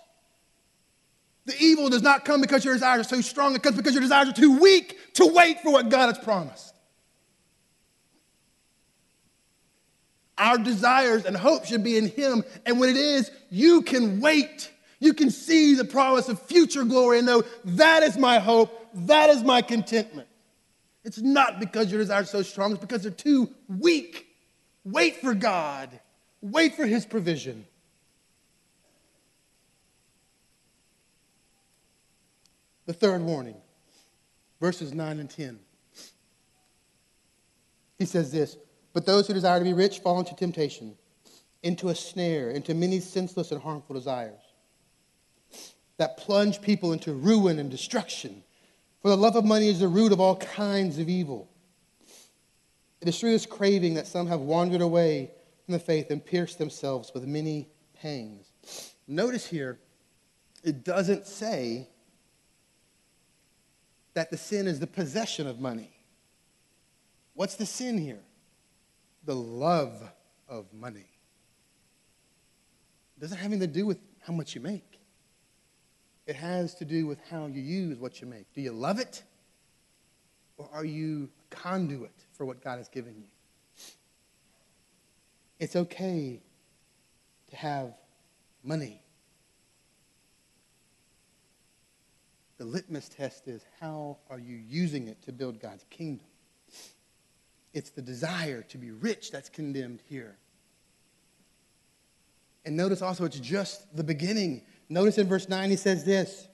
The 1.46 1.56
evil 1.60 1.90
does 1.90 2.02
not 2.02 2.26
come 2.26 2.42
because 2.42 2.66
your 2.66 2.74
desires 2.74 3.08
are 3.08 3.16
so 3.16 3.22
strong, 3.22 3.56
it 3.56 3.64
comes 3.64 3.78
because 3.78 3.94
your 3.94 4.02
desires 4.02 4.28
are 4.30 4.34
too 4.34 4.60
weak 4.60 5.14
to 5.14 5.26
wait 5.26 5.62
for 5.62 5.72
what 5.72 5.90
God 5.90 6.14
has 6.14 6.24
promised. 6.24 6.74
Our 10.38 10.58
desires 10.58 11.26
and 11.26 11.36
hope 11.36 11.66
should 11.66 11.84
be 11.84 11.98
in 11.98 12.10
Him. 12.10 12.44
And 12.66 12.80
when 12.80 12.90
it 12.90 12.98
is, 12.98 13.32
you 13.50 13.82
can 13.82 14.20
wait. 14.20 14.72
You 15.00 15.14
can 15.14 15.32
see 15.32 15.76
the 15.76 15.86
promise 15.86 16.30
of 16.30 16.42
future 16.42 16.84
glory 16.84 17.20
and 17.20 17.28
know 17.28 17.44
that 17.66 18.04
is 18.04 18.18
my 18.18 18.40
hope, 18.40 18.88
that 18.94 19.30
is 19.30 19.44
my 19.44 19.62
contentment. 19.62 20.28
It's 21.04 21.20
not 21.20 21.60
because 21.60 21.92
your 21.92 22.02
desires 22.02 22.30
are 22.30 22.32
so 22.38 22.42
strong, 22.42 22.72
it's 22.72 22.82
because 22.82 23.04
they're 23.04 23.12
too 23.12 23.50
weak. 23.68 24.28
Wait 24.84 25.18
for 25.18 25.34
God, 25.34 26.00
wait 26.42 26.76
for 26.76 26.86
His 26.86 27.06
provision. 27.06 27.66
The 32.86 32.94
third 32.94 33.22
warning, 33.22 33.58
verses 34.62 34.94
9 34.94 35.20
and 35.20 35.30
10. 35.30 35.60
He 38.00 38.06
says 38.06 38.32
this 38.32 38.58
but 38.98 39.06
those 39.06 39.28
who 39.28 39.34
desire 39.36 39.60
to 39.60 39.64
be 39.64 39.74
rich 39.74 40.00
fall 40.00 40.18
into 40.18 40.34
temptation, 40.34 40.96
into 41.62 41.90
a 41.90 41.94
snare, 41.94 42.50
into 42.50 42.74
many 42.74 43.00
senseless 43.00 43.52
and 43.52 43.62
harmful 43.62 43.94
desires 43.94 44.42
that 45.98 46.18
plunge 46.18 46.64
people 46.64 46.94
into 46.94 47.14
ruin 47.14 47.60
and 47.60 47.70
destruction. 47.70 48.42
For 49.04 49.10
the 49.10 49.16
love 49.16 49.36
of 49.36 49.46
money 49.46 49.70
is 49.70 49.82
the 49.82 49.88
root 49.88 50.12
of 50.12 50.20
all 50.20 50.38
kinds 50.38 50.98
of 50.98 51.10
evil. 51.10 51.48
It 53.00 53.08
is 53.08 53.20
through 53.20 53.34
this 53.34 53.46
craving 53.46 53.94
that 53.94 54.08
some 54.08 54.26
have 54.26 54.40
wandered 54.40 54.82
away 54.82 55.30
from 55.64 55.74
the 55.74 55.80
faith 55.80 56.10
and 56.10 56.26
pierced 56.26 56.58
themselves 56.58 57.12
with 57.14 57.24
many 57.24 57.70
pangs. 58.02 58.52
Notice 59.08 59.46
here, 59.46 59.78
it 60.64 60.84
doesn't 60.84 61.28
say 61.28 61.88
that 64.16 64.32
the 64.32 64.38
sin 64.38 64.66
is 64.66 64.80
the 64.80 64.88
possession 64.88 65.46
of 65.46 65.60
money. 65.60 65.92
What's 67.36 67.58
the 67.58 67.68
sin 67.68 68.00
here? 68.00 68.24
The 69.28 69.36
love 69.36 70.02
of 70.48 70.74
money. 70.74 71.06
It 73.18 73.20
doesn't 73.20 73.38
have 73.38 73.52
anything 73.52 73.68
to 73.68 73.80
do 73.80 73.86
with 73.86 74.00
how 74.22 74.32
much 74.32 74.56
you 74.56 74.62
make. 74.62 75.00
It 76.26 76.38
has 76.38 76.74
to 76.76 76.86
do 76.86 77.06
with 77.06 77.20
how 77.30 77.48
you 77.48 77.62
use 77.62 78.00
what 78.00 78.22
you 78.22 78.28
make. 78.28 78.52
Do 78.54 78.62
you 78.62 78.72
love 78.72 79.00
it? 79.00 79.24
Or 80.58 80.70
are 80.74 80.86
you 80.86 81.30
a 81.52 81.56
conduit 81.56 82.26
for 82.34 82.46
what 82.46 82.64
God 82.64 82.78
has 82.78 82.88
given 82.88 83.16
you? 83.18 83.28
It's 85.60 85.76
okay 85.76 86.42
to 87.50 87.56
have 87.56 87.94
money. 88.64 89.02
The 92.58 92.66
litmus 92.66 93.10
test 93.10 93.48
is 93.48 93.66
how 93.82 94.20
are 94.30 94.40
you 94.40 94.56
using 94.56 95.10
it 95.10 95.22
to 95.24 95.34
build 95.34 95.60
God's 95.60 95.86
kingdom? 95.90 96.28
It's 97.74 97.90
the 97.90 98.02
desire 98.02 98.64
to 98.64 98.78
be 98.78 98.92
rich 98.92 99.32
that's 99.32 99.50
condemned 99.50 100.02
here. 100.08 100.38
And 102.66 102.76
notice 102.76 103.02
also, 103.02 103.24
it's 103.24 103.40
just 103.40 103.96
the 103.96 104.04
beginning. 104.04 104.62
Notice 104.90 105.18
in 105.18 105.28
verse 105.28 105.48
9, 105.48 105.70
he 105.70 105.76
says 105.78 106.04
this. 106.04 106.48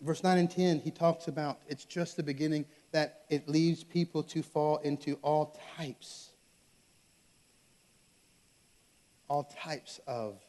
Verse 0.00 0.22
9 0.22 0.38
and 0.38 0.50
10, 0.50 0.80
he 0.80 0.90
talks 0.90 1.28
about 1.28 1.60
it's 1.68 1.84
just 1.84 2.16
the 2.16 2.22
beginning 2.22 2.64
that 2.92 3.24
it 3.28 3.48
leads 3.48 3.84
people 3.84 4.22
to 4.22 4.42
fall 4.42 4.78
into 4.78 5.14
all 5.22 5.56
types. 5.76 6.30
All 9.28 9.44
types 9.44 10.00
of 10.06 10.40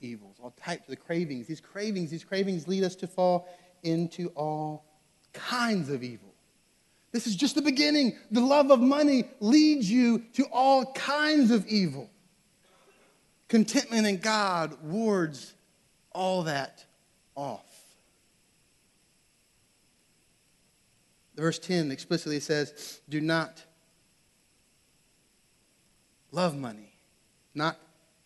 evils, 0.00 0.36
all 0.42 0.52
types 0.52 0.82
of 0.82 0.88
the 0.88 0.96
cravings. 0.96 1.46
These 1.46 1.60
cravings, 1.60 2.10
these 2.10 2.24
cravings 2.24 2.68
lead 2.68 2.84
us 2.84 2.94
to 2.96 3.06
fall 3.06 3.48
into 3.82 4.28
all 4.28 4.84
kinds 5.32 5.88
of 5.88 6.02
evil. 6.02 6.32
This 7.12 7.26
is 7.26 7.36
just 7.36 7.54
the 7.54 7.62
beginning. 7.62 8.18
The 8.30 8.40
love 8.40 8.70
of 8.70 8.80
money 8.80 9.24
leads 9.40 9.90
you 9.90 10.20
to 10.34 10.44
all 10.50 10.92
kinds 10.92 11.50
of 11.50 11.66
evil. 11.66 12.08
Contentment 13.48 14.06
in 14.06 14.16
God 14.16 14.82
wards 14.82 15.52
all 16.10 16.44
that 16.44 16.86
off. 17.34 17.66
Verse 21.36 21.58
10 21.58 21.90
explicitly 21.90 22.40
says, 22.40 23.00
Do 23.08 23.20
not 23.20 23.62
love 26.30 26.56
money, 26.56 26.94
not 27.54 27.78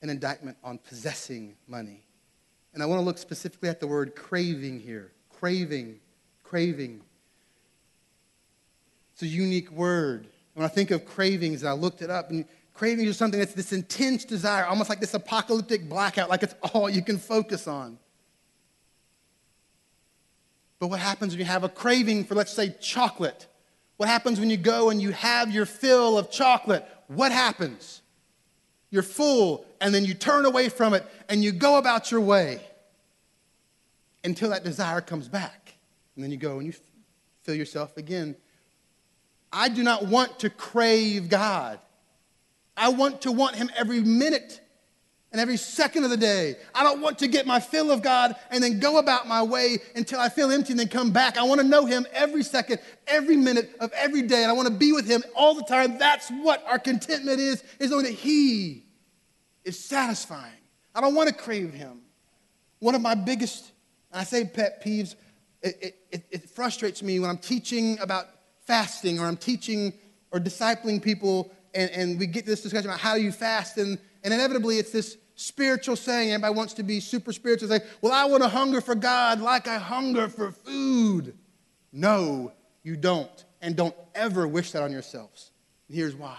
an 0.03 0.11
indictment 0.11 0.57
on 0.63 0.79
possessing 0.79 1.57
money. 1.67 2.05
And 2.73 2.83
I 2.83 2.87
want 2.87 3.01
to 3.01 3.05
look 3.05 3.19
specifically 3.19 3.69
at 3.69 3.81
the 3.81 3.87
word 3.87 4.15
craving 4.15 4.81
here 4.81 5.11
craving, 5.39 5.99
craving. 6.43 7.01
It's 9.13 9.23
a 9.23 9.27
unique 9.27 9.71
word. 9.71 10.29
When 10.55 10.65
I 10.65 10.69
think 10.69 10.91
of 10.91 11.05
cravings, 11.05 11.65
I 11.65 11.73
looked 11.73 12.03
it 12.03 12.11
up, 12.11 12.31
and 12.31 12.45
cravings 12.75 13.09
are 13.11 13.15
something 13.15 13.39
that's 13.39 13.55
this 13.55 13.73
intense 13.73 14.25
desire, 14.25 14.65
almost 14.65 14.89
like 14.89 15.01
this 15.01 15.15
apocalyptic 15.15 15.89
blackout, 15.89 16.29
like 16.29 16.43
it's 16.43 16.55
all 16.73 16.89
you 16.89 17.03
can 17.03 17.19
focus 17.19 17.67
on. 17.67 17.99
But 20.79 20.89
what 20.89 21.01
happens 21.01 21.33
when 21.33 21.41
you 21.41 21.47
have 21.47 21.65
a 21.65 21.69
craving 21.69 22.25
for, 22.25 22.35
let's 22.35 22.53
say, 22.53 22.75
chocolate? 22.81 23.47
What 23.97 24.09
happens 24.09 24.39
when 24.39 24.51
you 24.51 24.59
go 24.59 24.91
and 24.91 25.01
you 25.01 25.13
have 25.13 25.51
your 25.51 25.65
fill 25.65 26.19
of 26.19 26.31
chocolate? 26.31 26.87
what 27.09 27.33
happens? 27.33 28.03
You're 28.91 29.03
full, 29.03 29.65
and 29.81 29.95
then 29.95 30.05
you 30.05 30.15
turn 30.15 30.45
away 30.45 30.69
from 30.69 30.95
it 30.95 31.05
and 31.29 31.43
you 31.43 31.53
go 31.53 31.79
about 31.79 32.11
your 32.11 32.21
way 32.21 32.61
until 34.27 34.51
that 34.51 34.65
desire 34.65 35.01
comes 35.01 35.29
back. 35.29 35.75
And 36.15 36.25
then 36.25 36.31
you 36.31 36.37
go 36.37 36.59
and 36.59 36.67
you 36.67 36.75
fill 37.43 37.55
yourself 37.55 37.97
again. 37.97 38.37
I 39.53 39.69
do 39.69 39.83
not 39.83 40.07
want 40.07 40.41
to 40.41 40.51
crave 40.51 41.29
God. 41.31 41.79
I 42.77 42.91
want 42.91 43.23
to 43.23 43.33
want 43.33 43.57
Him 43.57 43.71
every 43.77 44.01
minute 44.01 44.61
and 45.33 45.41
every 45.41 45.57
second 45.57 46.05
of 46.05 46.11
the 46.11 46.17
day. 46.17 46.57
I 46.75 46.83
don't 46.83 47.01
want 47.01 47.19
to 47.21 47.29
get 47.29 47.47
my 47.47 47.61
fill 47.61 47.91
of 47.91 48.03
God 48.03 48.37
and 48.51 48.63
then 48.63 48.81
go 48.81 48.99
about 48.99 49.27
my 49.29 49.43
way 49.43 49.79
until 49.95 50.21
I 50.21 50.29
feel 50.29 50.51
empty 50.51 50.73
and 50.73 50.81
then 50.81 50.89
come 50.89 51.11
back. 51.11 51.39
I 51.39 51.45
want 51.45 51.61
to 51.61 51.67
know 51.67 51.87
Him 51.87 52.07
every 52.13 52.43
second, 52.43 52.81
every 53.07 53.37
minute 53.37 53.71
of 53.81 53.93
every 53.93 54.23
day, 54.23 54.43
and 54.43 54.51
I 54.51 54.55
want 54.55 54.69
to 54.69 54.75
be 54.75 54.93
with 54.93 55.07
Him 55.07 55.23
all 55.35 55.55
the 55.55 55.65
time. 55.65 55.99
That's 55.99 56.29
what 56.31 56.65
our 56.67 56.79
contentment 56.79 57.39
is, 57.39 57.63
is 57.79 57.91
knowing 57.91 58.05
that 58.05 58.13
He 58.15 58.85
is 59.65 59.79
satisfying. 59.79 60.53
I 60.95 61.01
don't 61.01 61.15
want 61.15 61.29
to 61.29 61.35
crave 61.35 61.73
Him. 61.73 62.01
One 62.81 62.95
of 62.95 63.01
my 63.01 63.15
biggest, 63.15 63.73
I 64.17 64.25
say 64.25 64.45
pet 64.45 64.85
peeves, 64.85 65.15
it, 65.63 65.97
it, 66.11 66.25
it 66.31 66.51
frustrates 66.51 67.03
me 67.03 67.19
when 67.21 67.31
I'm 67.31 67.39
teaching 67.39 67.99
about 68.01 68.27
fasting 68.67 69.19
or 69.21 69.27
I'm 69.27 69.37
teaching 69.37 69.93
or 70.33 70.41
discipling 70.41 71.03
people 71.03 71.53
and, 71.75 71.91
and 71.91 72.19
we 72.19 72.27
get 72.27 72.47
this 72.47 72.63
discussion 72.63 72.89
about 72.89 73.01
how 73.01 73.17
do 73.17 73.23
you 73.23 73.33
fast 73.33 73.77
and 73.79 73.99
and 74.27 74.35
inevitably, 74.35 74.79
it's 74.79 74.91
this 74.91 75.17
spiritual 75.37 75.95
saying. 75.95 76.33
Everybody 76.33 76.57
wants 76.57 76.75
to 76.75 76.83
be 76.83 76.99
super 76.99 77.33
spiritual, 77.33 77.69
say, 77.69 77.79
Well, 78.01 78.13
I 78.13 78.25
want 78.25 78.43
to 78.43 78.49
hunger 78.49 78.81
for 78.81 78.97
God 78.97 79.41
like 79.41 79.69
I 79.69 79.79
hunger 79.79 80.29
for 80.29 80.51
food. 80.51 81.39
No, 81.93 82.53
you 82.83 82.97
don't. 82.97 83.45
And 83.63 83.77
don't 83.77 83.95
ever 84.17 84.49
wish 84.49 84.73
that 84.73 84.83
on 84.83 84.91
yourselves. 84.91 85.53
And 85.87 85.97
here's 85.97 86.17
why 86.17 86.37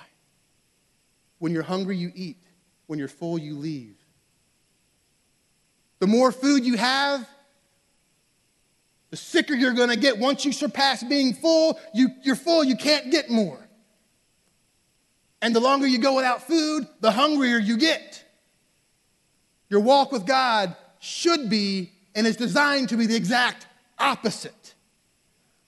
when 1.39 1.53
you're 1.53 1.63
hungry, 1.63 1.95
you 1.95 2.11
eat, 2.13 2.43
when 2.87 2.99
you're 2.99 3.07
full, 3.07 3.37
you 3.37 3.55
leave. 3.55 3.95
The 5.99 6.07
more 6.07 6.33
food 6.33 6.65
you 6.65 6.75
have, 6.75 7.25
the 9.09 9.17
sicker 9.17 9.53
you're 9.53 9.73
going 9.73 9.89
to 9.89 9.97
get. 9.97 10.17
Once 10.17 10.45
you 10.45 10.51
surpass 10.51 11.03
being 11.03 11.33
full, 11.33 11.79
you, 11.93 12.09
you're 12.23 12.35
full, 12.35 12.63
you 12.63 12.75
can't 12.75 13.11
get 13.11 13.29
more. 13.29 13.59
And 15.41 15.55
the 15.55 15.59
longer 15.59 15.87
you 15.87 15.99
go 15.99 16.15
without 16.15 16.43
food, 16.43 16.87
the 16.99 17.11
hungrier 17.11 17.57
you 17.57 17.77
get. 17.77 18.23
Your 19.69 19.81
walk 19.81 20.11
with 20.11 20.25
God 20.25 20.75
should 20.99 21.49
be 21.49 21.91
and 22.15 22.25
is 22.25 22.37
designed 22.37 22.89
to 22.89 22.97
be 22.97 23.05
the 23.05 23.15
exact 23.15 23.67
opposite. 23.99 24.73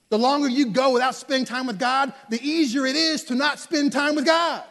The 0.10 0.18
longer 0.18 0.50
you 0.50 0.68
go 0.68 0.92
without 0.94 1.14
spending 1.14 1.46
time 1.46 1.68
with 1.68 1.78
God, 1.78 2.14
the 2.30 2.42
easier 2.42 2.86
it 2.86 2.96
is 2.96 3.24
to 3.26 3.36
not 3.36 3.60
spend 3.60 3.92
time 3.92 4.16
with 4.16 4.26
God. 4.26 4.64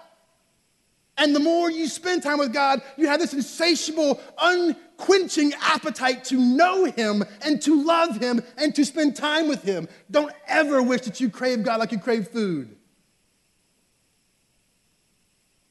And 1.19 1.35
the 1.35 1.41
more 1.41 1.69
you 1.69 1.89
spend 1.89 2.23
time 2.23 2.39
with 2.39 2.53
God, 2.53 2.81
you 2.97 3.09
have 3.09 3.19
this 3.19 3.35
insatiable, 3.35 4.21
unquenching 4.41 5.53
appetite 5.61 6.25
to 6.27 6.37
know 6.37 6.85
Him 6.85 7.25
and 7.43 7.61
to 7.63 7.85
love 7.85 8.19
Him 8.19 8.41
and 8.57 8.73
to 8.77 8.85
spend 8.85 9.17
time 9.17 9.49
with 9.49 9.65
Him. 9.65 9.89
Don't 10.09 10.33
ever 10.47 10.81
wish 10.81 11.03
that 11.03 11.21
you 11.21 11.29
crave 11.29 11.65
God 11.65 11.81
like 11.81 11.91
you 11.91 11.99
crave 11.99 12.29
food. 12.29 12.77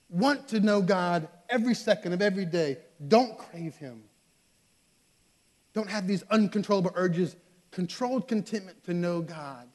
Want 0.09 0.49
to 0.49 0.59
know 0.59 0.81
God 0.81 1.29
every 1.49 1.75
second 1.75 2.11
of 2.11 2.21
every 2.21 2.45
day. 2.45 2.79
Don't 3.07 3.37
crave 3.37 3.77
Him. 3.77 4.03
Don't 5.73 5.89
have 5.89 6.07
these 6.07 6.23
uncontrollable 6.23 6.91
urges. 6.95 7.37
Controlled 7.71 8.27
contentment 8.27 8.83
to 8.83 8.93
know 8.93 9.21
God 9.21 9.69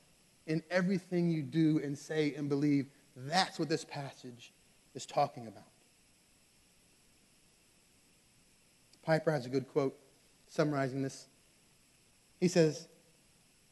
in 0.46 0.62
everything 0.70 1.30
you 1.30 1.42
do 1.42 1.80
and 1.82 1.96
say 1.96 2.34
and 2.34 2.50
believe. 2.50 2.88
That's 3.16 3.58
what 3.58 3.70
this 3.70 3.84
passage 3.84 4.52
is 4.94 5.06
talking 5.06 5.46
about. 5.46 5.64
Piper 9.02 9.32
has 9.32 9.46
a 9.46 9.48
good 9.48 9.68
quote 9.68 9.98
summarizing 10.48 11.02
this. 11.02 11.26
He 12.40 12.48
says, 12.48 12.88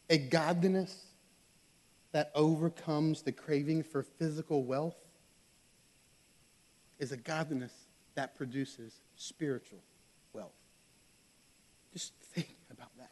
A 0.08 0.18
godliness 0.18 1.06
that 2.12 2.32
overcomes 2.34 3.22
the 3.22 3.32
craving 3.32 3.82
for 3.82 4.02
physical 4.02 4.64
wealth 4.64 4.96
is 6.98 7.12
a 7.12 7.16
godliness 7.16 7.72
that 8.14 8.34
produces 8.34 9.00
spiritual 9.16 9.78
wealth. 10.32 10.52
Just 11.92 12.12
think 12.32 12.56
about 12.70 12.90
that. 12.98 13.10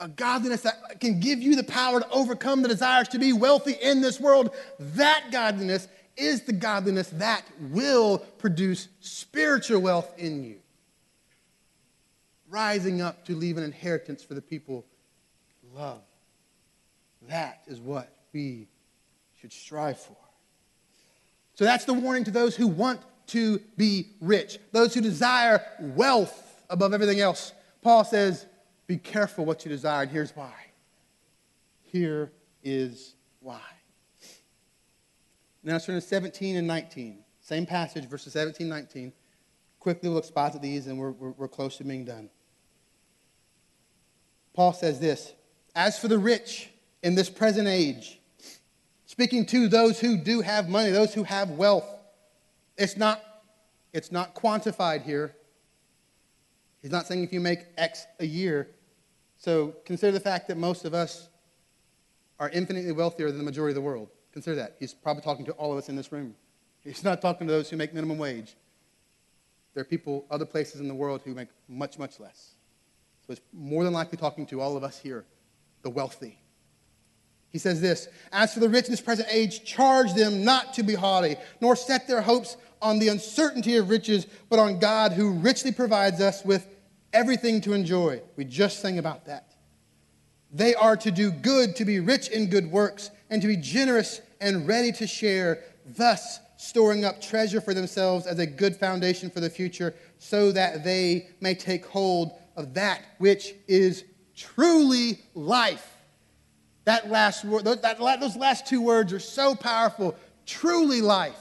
A 0.00 0.08
godliness 0.08 0.62
that 0.62 1.00
can 1.00 1.20
give 1.20 1.40
you 1.40 1.56
the 1.56 1.64
power 1.64 2.00
to 2.00 2.10
overcome 2.10 2.62
the 2.62 2.68
desires 2.68 3.08
to 3.08 3.18
be 3.18 3.32
wealthy 3.32 3.72
in 3.72 4.00
this 4.00 4.20
world. 4.20 4.54
That 4.78 5.28
godliness 5.30 5.88
is 6.16 6.42
the 6.42 6.52
godliness 6.52 7.08
that 7.10 7.44
will 7.70 8.18
produce 8.38 8.88
spiritual 9.00 9.80
wealth 9.80 10.12
in 10.18 10.44
you. 10.44 10.56
Rising 12.48 13.00
up 13.00 13.24
to 13.26 13.34
leave 13.34 13.56
an 13.56 13.64
inheritance 13.64 14.22
for 14.22 14.34
the 14.34 14.42
people 14.42 14.84
love. 15.74 16.02
That 17.28 17.62
is 17.66 17.80
what 17.80 18.14
we 18.32 18.68
should 19.40 19.52
strive 19.52 19.98
for. 19.98 20.16
So 21.54 21.64
that's 21.64 21.84
the 21.84 21.94
warning 21.94 22.24
to 22.24 22.30
those 22.30 22.56
who 22.56 22.66
want 22.66 23.00
to 23.28 23.58
be 23.76 24.08
rich, 24.20 24.58
those 24.72 24.94
who 24.94 25.00
desire 25.00 25.64
wealth 25.80 26.62
above 26.68 26.92
everything 26.92 27.20
else. 27.20 27.52
Paul 27.82 28.04
says, 28.04 28.46
Be 28.86 28.96
careful 28.96 29.44
what 29.44 29.64
you 29.64 29.70
desire, 29.70 30.02
and 30.02 30.10
here's 30.10 30.34
why. 30.34 30.52
Here 31.82 32.32
is 32.62 33.14
why. 33.40 33.60
Now 35.62 35.74
let's 35.74 35.86
turn 35.86 35.94
to 35.94 36.00
17 36.00 36.56
and 36.56 36.66
19. 36.66 37.18
Same 37.40 37.66
passage, 37.66 38.06
verses 38.06 38.32
17 38.32 38.68
19. 38.68 39.12
Quickly, 39.78 40.08
we'll 40.08 40.18
exposit 40.18 40.62
these, 40.62 40.86
and 40.86 40.98
we're, 40.98 41.10
we're, 41.10 41.30
we're 41.30 41.48
close 41.48 41.76
to 41.78 41.84
being 41.84 42.04
done. 42.04 42.30
Paul 44.54 44.72
says 44.72 45.00
this 45.00 45.32
As 45.74 45.98
for 45.98 46.08
the 46.08 46.18
rich 46.18 46.70
in 47.02 47.14
this 47.14 47.28
present 47.30 47.66
age, 47.66 48.20
Speaking 49.12 49.44
to 49.44 49.68
those 49.68 50.00
who 50.00 50.16
do 50.16 50.40
have 50.40 50.70
money, 50.70 50.90
those 50.90 51.12
who 51.12 51.22
have 51.24 51.50
wealth. 51.50 51.84
It's 52.78 52.96
not, 52.96 53.22
it's 53.92 54.10
not 54.10 54.34
quantified 54.34 55.02
here. 55.02 55.36
He's 56.80 56.90
not 56.90 57.06
saying 57.06 57.22
if 57.22 57.30
you 57.30 57.38
make 57.38 57.58
X 57.76 58.06
a 58.20 58.24
year. 58.24 58.70
So 59.36 59.74
consider 59.84 60.12
the 60.12 60.20
fact 60.20 60.48
that 60.48 60.56
most 60.56 60.86
of 60.86 60.94
us 60.94 61.28
are 62.40 62.48
infinitely 62.48 62.90
wealthier 62.92 63.28
than 63.28 63.36
the 63.36 63.44
majority 63.44 63.72
of 63.72 63.74
the 63.74 63.82
world. 63.82 64.08
Consider 64.32 64.56
that. 64.56 64.76
He's 64.80 64.94
probably 64.94 65.22
talking 65.22 65.44
to 65.46 65.52
all 65.52 65.72
of 65.72 65.78
us 65.78 65.88
in 65.88 65.96
this 65.96 66.10
room. 66.10 66.34
He's 66.82 67.04
not 67.04 67.20
talking 67.22 67.46
to 67.46 67.52
those 67.52 67.70
who 67.70 67.76
make 67.76 67.94
minimum 67.94 68.18
wage. 68.18 68.56
There 69.74 69.82
are 69.82 69.84
people 69.84 70.26
other 70.30 70.44
places 70.44 70.80
in 70.80 70.88
the 70.88 70.94
world 70.94 71.22
who 71.24 71.34
make 71.34 71.48
much, 71.68 71.98
much 71.98 72.18
less. 72.18 72.54
So 73.26 73.32
it's 73.32 73.40
more 73.52 73.84
than 73.84 73.92
likely 73.92 74.18
talking 74.18 74.46
to 74.46 74.60
all 74.60 74.76
of 74.76 74.82
us 74.82 74.98
here, 74.98 75.24
the 75.82 75.90
wealthy. 75.90 76.38
He 77.50 77.58
says 77.58 77.80
this 77.80 78.08
As 78.32 78.54
for 78.54 78.60
the 78.60 78.68
rich 78.68 78.86
in 78.86 78.90
this 78.90 79.00
present 79.00 79.28
age, 79.30 79.64
charge 79.64 80.14
them 80.14 80.44
not 80.44 80.74
to 80.74 80.82
be 80.82 80.94
haughty, 80.94 81.36
nor 81.60 81.76
set 81.76 82.08
their 82.08 82.22
hopes 82.22 82.56
on 82.80 82.98
the 82.98 83.08
uncertainty 83.08 83.76
of 83.76 83.90
riches, 83.90 84.26
but 84.48 84.58
on 84.58 84.78
God 84.78 85.12
who 85.12 85.32
richly 85.34 85.70
provides 85.70 86.20
us 86.20 86.44
with 86.44 86.66
everything 87.12 87.60
to 87.60 87.74
enjoy. 87.74 88.20
We 88.36 88.44
just 88.44 88.80
sang 88.80 88.98
about 88.98 89.26
that. 89.26 89.54
They 90.52 90.74
are 90.74 90.96
to 90.96 91.10
do 91.10 91.30
good, 91.30 91.76
to 91.76 91.84
be 91.84 92.00
rich 92.00 92.28
in 92.28 92.50
good 92.50 92.70
works, 92.70 93.10
and 93.32 93.42
to 93.42 93.48
be 93.48 93.56
generous 93.56 94.20
and 94.40 94.68
ready 94.68 94.92
to 94.92 95.06
share, 95.06 95.64
thus 95.84 96.38
storing 96.56 97.04
up 97.04 97.20
treasure 97.20 97.60
for 97.60 97.74
themselves 97.74 98.26
as 98.26 98.38
a 98.38 98.46
good 98.46 98.76
foundation 98.76 99.28
for 99.28 99.40
the 99.40 99.50
future, 99.50 99.92
so 100.18 100.52
that 100.52 100.84
they 100.84 101.26
may 101.40 101.54
take 101.54 101.84
hold 101.86 102.30
of 102.54 102.74
that 102.74 103.02
which 103.18 103.54
is 103.66 104.04
truly 104.36 105.18
life 105.34 105.92
that 106.84 107.10
last 107.10 107.44
word, 107.44 107.64
those 107.64 108.36
last 108.36 108.66
two 108.66 108.80
words 108.80 109.12
are 109.12 109.20
so 109.20 109.54
powerful. 109.54 110.16
Truly 110.46 111.00
life. 111.00 111.38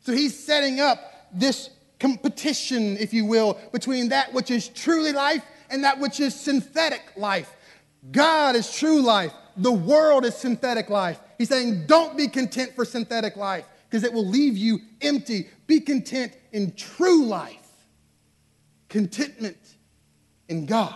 So 0.00 0.12
he's 0.12 0.36
setting 0.38 0.80
up 0.80 1.28
this 1.32 1.70
competition, 2.00 2.96
if 2.96 3.14
you 3.14 3.24
will, 3.24 3.58
between 3.72 4.08
that 4.08 4.32
which 4.32 4.50
is 4.50 4.68
truly 4.68 5.12
life 5.12 5.44
and 5.70 5.84
that 5.84 6.00
which 6.00 6.18
is 6.18 6.34
synthetic 6.34 7.02
life. 7.16 7.54
God 8.10 8.56
is 8.56 8.72
true 8.72 9.00
life. 9.00 9.32
The 9.56 9.70
world 9.72 10.24
is 10.24 10.34
synthetic 10.34 10.90
life. 10.90 11.20
He's 11.42 11.48
saying, 11.48 11.86
don't 11.86 12.16
be 12.16 12.28
content 12.28 12.76
for 12.76 12.84
synthetic 12.84 13.36
life 13.36 13.64
because 13.90 14.04
it 14.04 14.12
will 14.12 14.26
leave 14.26 14.56
you 14.56 14.78
empty. 15.00 15.48
Be 15.66 15.80
content 15.80 16.32
in 16.52 16.72
true 16.74 17.24
life, 17.24 17.68
contentment 18.88 19.58
in 20.48 20.66
God. 20.66 20.94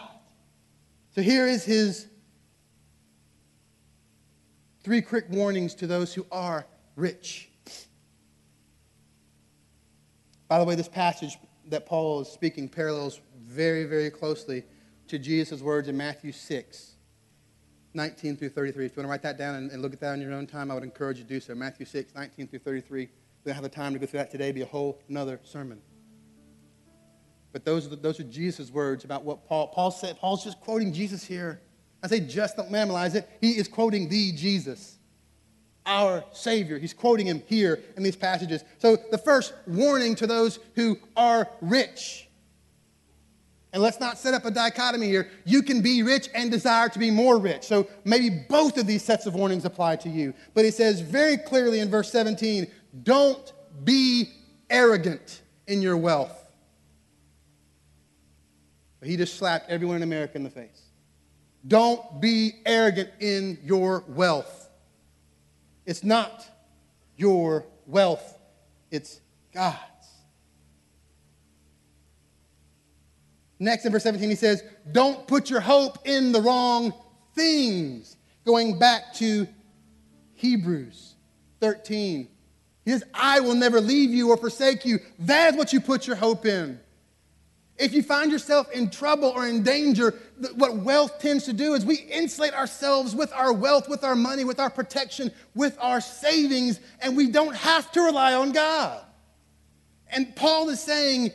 So 1.16 1.20
here 1.20 1.48
is 1.48 1.64
his 1.64 2.06
Three 4.86 5.02
quick 5.02 5.24
warnings 5.30 5.74
to 5.74 5.88
those 5.88 6.14
who 6.14 6.24
are 6.30 6.64
rich. 6.94 7.48
By 10.46 10.60
the 10.60 10.64
way, 10.64 10.76
this 10.76 10.86
passage 10.86 11.36
that 11.70 11.86
Paul 11.86 12.20
is 12.20 12.28
speaking 12.28 12.68
parallels 12.68 13.20
very, 13.36 13.82
very 13.82 14.10
closely 14.10 14.62
to 15.08 15.18
Jesus' 15.18 15.60
words 15.60 15.88
in 15.88 15.96
Matthew 15.96 16.30
6, 16.30 16.95
19 17.96 18.36
through 18.36 18.50
33. 18.50 18.86
If 18.86 18.92
you 18.92 19.00
want 19.00 19.06
to 19.06 19.10
write 19.10 19.22
that 19.22 19.38
down 19.38 19.56
and, 19.56 19.70
and 19.70 19.82
look 19.82 19.92
at 19.92 20.00
that 20.00 20.12
on 20.12 20.20
your 20.20 20.32
own 20.32 20.46
time, 20.46 20.70
I 20.70 20.74
would 20.74 20.84
encourage 20.84 21.18
you 21.18 21.24
to 21.24 21.28
do 21.28 21.40
so. 21.40 21.54
Matthew 21.54 21.86
6, 21.86 22.14
19 22.14 22.46
through 22.46 22.58
33. 22.60 23.00
We 23.00 23.10
don't 23.44 23.54
have 23.54 23.62
the 23.62 23.68
time 23.68 23.94
to 23.94 23.98
go 23.98 24.06
through 24.06 24.18
that 24.18 24.30
today, 24.30 24.44
It'd 24.44 24.56
be 24.56 24.62
a 24.62 24.66
whole 24.66 25.00
another 25.08 25.40
sermon. 25.42 25.80
But 27.52 27.64
those 27.64 27.86
are, 27.86 27.90
the, 27.90 27.96
those 27.96 28.20
are 28.20 28.24
Jesus' 28.24 28.70
words 28.70 29.04
about 29.04 29.24
what 29.24 29.48
Paul, 29.48 29.68
Paul 29.68 29.90
said. 29.90 30.18
Paul's 30.18 30.44
just 30.44 30.60
quoting 30.60 30.92
Jesus 30.92 31.24
here. 31.24 31.62
I 32.02 32.08
say 32.08 32.20
just, 32.20 32.56
don't 32.56 32.70
minimize 32.70 33.14
it. 33.14 33.28
He 33.40 33.52
is 33.52 33.66
quoting 33.66 34.08
the 34.08 34.32
Jesus, 34.32 34.98
our 35.86 36.22
Savior. 36.32 36.78
He's 36.78 36.92
quoting 36.92 37.26
him 37.26 37.42
here 37.46 37.80
in 37.96 38.02
these 38.02 38.16
passages. 38.16 38.62
So 38.78 38.98
the 39.10 39.18
first 39.18 39.54
warning 39.66 40.14
to 40.16 40.26
those 40.26 40.58
who 40.74 40.98
are 41.16 41.48
rich. 41.62 42.25
And 43.76 43.82
let's 43.82 44.00
not 44.00 44.16
set 44.16 44.32
up 44.32 44.46
a 44.46 44.50
dichotomy 44.50 45.06
here. 45.06 45.28
You 45.44 45.60
can 45.60 45.82
be 45.82 46.02
rich 46.02 46.30
and 46.34 46.50
desire 46.50 46.88
to 46.88 46.98
be 46.98 47.10
more 47.10 47.36
rich. 47.38 47.64
So 47.64 47.86
maybe 48.06 48.30
both 48.48 48.78
of 48.78 48.86
these 48.86 49.04
sets 49.04 49.26
of 49.26 49.34
warnings 49.34 49.66
apply 49.66 49.96
to 49.96 50.08
you. 50.08 50.32
But 50.54 50.64
he 50.64 50.70
says 50.70 51.02
very 51.02 51.36
clearly 51.36 51.80
in 51.80 51.90
verse 51.90 52.10
17 52.10 52.68
don't 53.02 53.52
be 53.84 54.30
arrogant 54.70 55.42
in 55.66 55.82
your 55.82 55.98
wealth. 55.98 56.50
But 58.98 59.10
he 59.10 59.16
just 59.18 59.36
slapped 59.36 59.68
everyone 59.68 59.96
in 59.96 60.02
America 60.04 60.36
in 60.36 60.42
the 60.42 60.48
face. 60.48 60.80
Don't 61.68 62.18
be 62.18 62.52
arrogant 62.64 63.10
in 63.20 63.58
your 63.62 64.04
wealth. 64.08 64.70
It's 65.84 66.02
not 66.02 66.46
your 67.18 67.66
wealth, 67.86 68.38
it's 68.90 69.20
God's. 69.52 69.95
Next 73.58 73.86
in 73.86 73.92
verse 73.92 74.02
17, 74.02 74.28
he 74.28 74.36
says, 74.36 74.62
Don't 74.92 75.26
put 75.26 75.48
your 75.48 75.60
hope 75.60 75.98
in 76.06 76.32
the 76.32 76.40
wrong 76.40 76.92
things. 77.34 78.16
Going 78.44 78.78
back 78.78 79.14
to 79.14 79.48
Hebrews 80.34 81.14
13. 81.60 82.28
He 82.84 82.90
says, 82.90 83.02
I 83.12 83.40
will 83.40 83.54
never 83.54 83.80
leave 83.80 84.10
you 84.10 84.30
or 84.30 84.36
forsake 84.36 84.84
you. 84.84 85.00
That 85.20 85.52
is 85.52 85.58
what 85.58 85.72
you 85.72 85.80
put 85.80 86.06
your 86.06 86.16
hope 86.16 86.46
in. 86.46 86.78
If 87.78 87.92
you 87.92 88.02
find 88.02 88.32
yourself 88.32 88.70
in 88.70 88.88
trouble 88.90 89.28
or 89.28 89.46
in 89.46 89.62
danger, 89.62 90.14
what 90.54 90.76
wealth 90.76 91.18
tends 91.18 91.44
to 91.44 91.52
do 91.52 91.74
is 91.74 91.84
we 91.84 91.96
insulate 91.96 92.54
ourselves 92.54 93.14
with 93.14 93.32
our 93.32 93.52
wealth, 93.52 93.88
with 93.88 94.02
our 94.02 94.14
money, 94.14 94.44
with 94.44 94.60
our 94.60 94.70
protection, 94.70 95.30
with 95.54 95.76
our 95.80 96.00
savings, 96.00 96.80
and 97.00 97.16
we 97.16 97.28
don't 97.28 97.54
have 97.54 97.90
to 97.92 98.00
rely 98.00 98.32
on 98.34 98.52
God. 98.52 99.04
And 100.08 100.34
Paul 100.36 100.70
is 100.70 100.80
saying, 100.80 101.32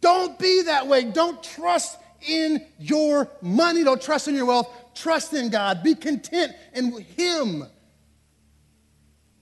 don't 0.00 0.38
be 0.38 0.62
that 0.62 0.86
way. 0.86 1.04
Don't 1.04 1.42
trust 1.42 1.98
in 2.26 2.64
your 2.78 3.30
money. 3.42 3.84
Don't 3.84 4.00
trust 4.00 4.28
in 4.28 4.34
your 4.34 4.46
wealth. 4.46 4.68
Trust 4.94 5.34
in 5.34 5.50
God. 5.50 5.82
Be 5.82 5.94
content 5.94 6.52
in 6.74 6.92
Him. 7.16 7.64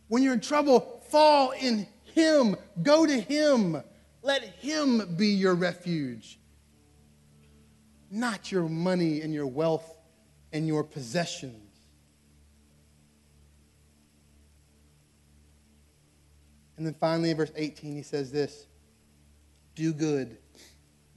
When 0.09 0.22
you're 0.22 0.35
in 0.35 0.41
trouble, 0.41 1.03
fall 1.11 1.53
in 1.53 1.87
Him. 2.03 2.57
Go 2.82 3.07
to 3.07 3.20
Him. 3.20 3.82
Let 4.22 4.43
Him 4.43 5.16
be 5.16 5.28
your 5.28 5.55
refuge, 5.55 6.39
not 8.11 8.51
your 8.51 8.68
money 8.68 9.20
and 9.20 9.32
your 9.32 9.47
wealth 9.47 9.99
and 10.53 10.66
your 10.66 10.82
possessions. 10.82 11.61
And 16.76 16.87
then 16.87 16.95
finally, 16.95 17.30
in 17.30 17.37
verse 17.37 17.53
18, 17.55 17.95
he 17.95 18.03
says 18.03 18.32
this 18.32 18.66
Do 19.75 19.93
good, 19.93 20.39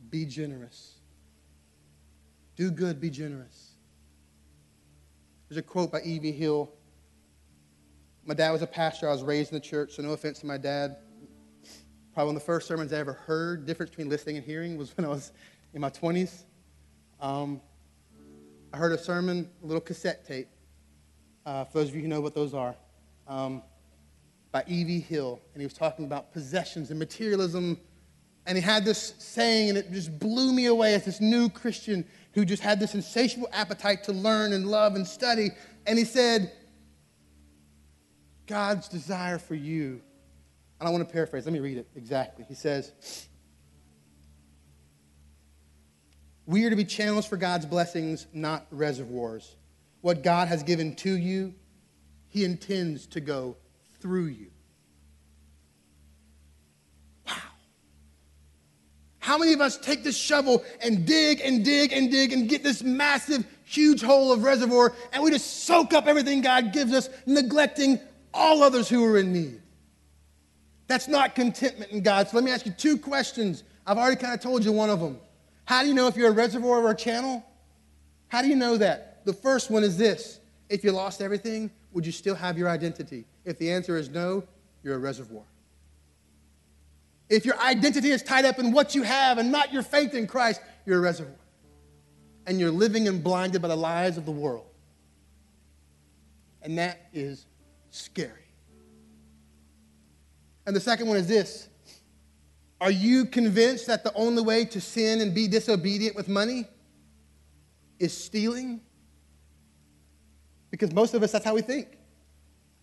be 0.09 0.25
generous. 0.25 0.95
Do 2.55 2.71
good, 2.71 2.99
be 2.99 3.09
generous. 3.09 3.73
There's 5.47 5.57
a 5.57 5.61
quote 5.61 5.91
by 5.91 6.01
E.V. 6.01 6.31
Hill. 6.31 6.71
My 8.25 8.33
dad 8.33 8.51
was 8.51 8.61
a 8.61 8.67
pastor. 8.67 9.07
I 9.07 9.11
was 9.11 9.23
raised 9.23 9.51
in 9.51 9.55
the 9.55 9.65
church, 9.65 9.93
so 9.95 10.03
no 10.03 10.11
offense 10.11 10.39
to 10.39 10.45
my 10.45 10.57
dad. 10.57 10.97
Probably 12.13 12.29
one 12.29 12.35
of 12.35 12.41
the 12.41 12.45
first 12.45 12.67
sermons 12.67 12.91
I 12.91 12.97
ever 12.97 13.13
heard, 13.13 13.65
difference 13.65 13.91
between 13.91 14.09
listening 14.09 14.37
and 14.37 14.45
hearing, 14.45 14.75
was 14.75 14.95
when 14.97 15.05
I 15.05 15.09
was 15.09 15.31
in 15.73 15.81
my 15.81 15.89
20s. 15.89 16.43
Um, 17.21 17.61
I 18.73 18.77
heard 18.77 18.91
a 18.91 18.97
sermon, 18.97 19.49
a 19.63 19.65
little 19.65 19.81
cassette 19.81 20.25
tape, 20.25 20.49
uh, 21.45 21.63
for 21.63 21.79
those 21.79 21.89
of 21.89 21.95
you 21.95 22.01
who 22.01 22.07
know 22.07 22.19
what 22.19 22.33
those 22.35 22.53
are, 22.53 22.75
um, 23.27 23.61
by 24.51 24.63
E.V. 24.67 24.99
Hill. 24.99 25.39
And 25.53 25.61
he 25.61 25.65
was 25.65 25.73
talking 25.73 26.05
about 26.05 26.33
possessions 26.33 26.89
and 26.89 26.99
materialism. 26.99 27.79
And 28.47 28.57
he 28.57 28.63
had 28.63 28.83
this 28.83 29.13
saying, 29.19 29.69
and 29.69 29.77
it 29.77 29.91
just 29.91 30.17
blew 30.17 30.51
me 30.51 30.65
away 30.65 30.95
as 30.95 31.05
this 31.05 31.21
new 31.21 31.49
Christian 31.49 32.03
who 32.33 32.45
just 32.45 32.63
had 32.63 32.79
this 32.79 32.95
insatiable 32.95 33.49
appetite 33.53 34.05
to 34.05 34.13
learn 34.13 34.53
and 34.53 34.65
love 34.65 34.95
and 34.95 35.05
study. 35.05 35.51
And 35.85 35.99
he 35.99 36.05
said, 36.05 36.51
God's 38.47 38.87
desire 38.87 39.37
for 39.37 39.53
you 39.53 40.01
and 40.79 40.87
I 40.87 40.91
want 40.91 41.07
to 41.07 41.11
paraphrase. 41.11 41.45
Let 41.45 41.53
me 41.53 41.59
read 41.59 41.77
it 41.77 41.87
exactly. 41.95 42.45
He 42.47 42.53
says, 42.53 42.91
We 46.45 46.65
are 46.65 46.69
to 46.69 46.75
be 46.75 46.85
channels 46.85 47.25
for 47.25 47.37
God's 47.37 47.65
blessings, 47.65 48.27
not 48.33 48.67
reservoirs. 48.71 49.55
What 50.01 50.23
God 50.23 50.47
has 50.47 50.63
given 50.63 50.95
to 50.97 51.17
you, 51.17 51.53
He 52.29 52.45
intends 52.45 53.07
to 53.07 53.19
go 53.19 53.57
through 53.99 54.25
you. 54.25 54.51
How 59.27 59.37
many 59.37 59.51
of 59.51 59.59
us 59.59 59.75
take 59.75 60.05
this 60.05 60.15
shovel 60.15 60.63
and 60.81 61.05
dig 61.05 61.41
and 61.41 61.65
dig 61.65 61.91
and 61.91 62.09
dig 62.09 62.31
and 62.31 62.47
get 62.47 62.63
this 62.63 62.81
massive, 62.81 63.45
huge 63.65 64.01
hole 64.01 64.31
of 64.31 64.43
reservoir 64.43 64.95
and 65.11 65.21
we 65.21 65.31
just 65.31 65.65
soak 65.65 65.91
up 65.91 66.07
everything 66.07 66.39
God 66.39 66.71
gives 66.71 66.93
us, 66.93 67.09
neglecting 67.25 67.99
all 68.33 68.63
others 68.63 68.87
who 68.87 69.03
are 69.03 69.17
in 69.17 69.33
need? 69.33 69.61
That's 70.87 71.09
not 71.09 71.35
contentment 71.35 71.91
in 71.91 72.03
God. 72.03 72.29
So 72.29 72.37
let 72.37 72.45
me 72.45 72.51
ask 72.51 72.65
you 72.65 72.71
two 72.71 72.97
questions. 72.97 73.65
I've 73.85 73.97
already 73.97 74.15
kind 74.15 74.33
of 74.33 74.39
told 74.39 74.63
you 74.63 74.71
one 74.71 74.89
of 74.89 75.01
them. 75.01 75.19
How 75.65 75.81
do 75.81 75.89
you 75.89 75.93
know 75.93 76.07
if 76.07 76.15
you're 76.15 76.29
a 76.29 76.31
reservoir 76.31 76.79
or 76.79 76.91
a 76.91 76.95
channel? 76.95 77.45
How 78.29 78.41
do 78.41 78.47
you 78.47 78.55
know 78.55 78.77
that? 78.77 79.25
The 79.25 79.33
first 79.33 79.69
one 79.69 79.83
is 79.83 79.97
this 79.97 80.39
If 80.69 80.85
you 80.85 80.93
lost 80.93 81.21
everything, 81.21 81.69
would 81.91 82.05
you 82.05 82.13
still 82.13 82.35
have 82.35 82.57
your 82.57 82.69
identity? 82.69 83.25
If 83.43 83.59
the 83.59 83.73
answer 83.73 83.97
is 83.97 84.07
no, 84.09 84.45
you're 84.83 84.95
a 84.95 84.99
reservoir. 84.99 85.43
If 87.29 87.45
your 87.45 87.59
identity 87.59 88.09
is 88.09 88.23
tied 88.23 88.45
up 88.45 88.59
in 88.59 88.71
what 88.71 88.95
you 88.95 89.03
have 89.03 89.37
and 89.37 89.51
not 89.51 89.73
your 89.73 89.83
faith 89.83 90.13
in 90.13 90.27
Christ, 90.27 90.61
you're 90.85 90.97
a 90.97 91.01
reservoir. 91.01 91.35
And 92.45 92.59
you're 92.59 92.71
living 92.71 93.07
and 93.07 93.21
blinded 93.23 93.61
by 93.61 93.67
the 93.67 93.75
lies 93.75 94.17
of 94.17 94.25
the 94.25 94.31
world. 94.31 94.67
And 96.61 96.77
that 96.77 97.07
is 97.13 97.45
scary. 97.91 98.31
And 100.65 100.75
the 100.75 100.79
second 100.79 101.07
one 101.07 101.17
is 101.17 101.27
this 101.27 101.69
Are 102.79 102.91
you 102.91 103.25
convinced 103.25 103.87
that 103.87 104.03
the 104.03 104.13
only 104.13 104.41
way 104.41 104.63
to 104.65 104.79
sin 104.79 105.19
and 105.21 105.33
be 105.33 105.47
disobedient 105.47 106.15
with 106.15 106.29
money 106.29 106.65
is 107.99 108.15
stealing? 108.15 108.79
Because 110.71 110.93
most 110.93 111.13
of 111.13 111.23
us, 111.23 111.31
that's 111.31 111.45
how 111.45 111.55
we 111.55 111.61
think. 111.61 111.97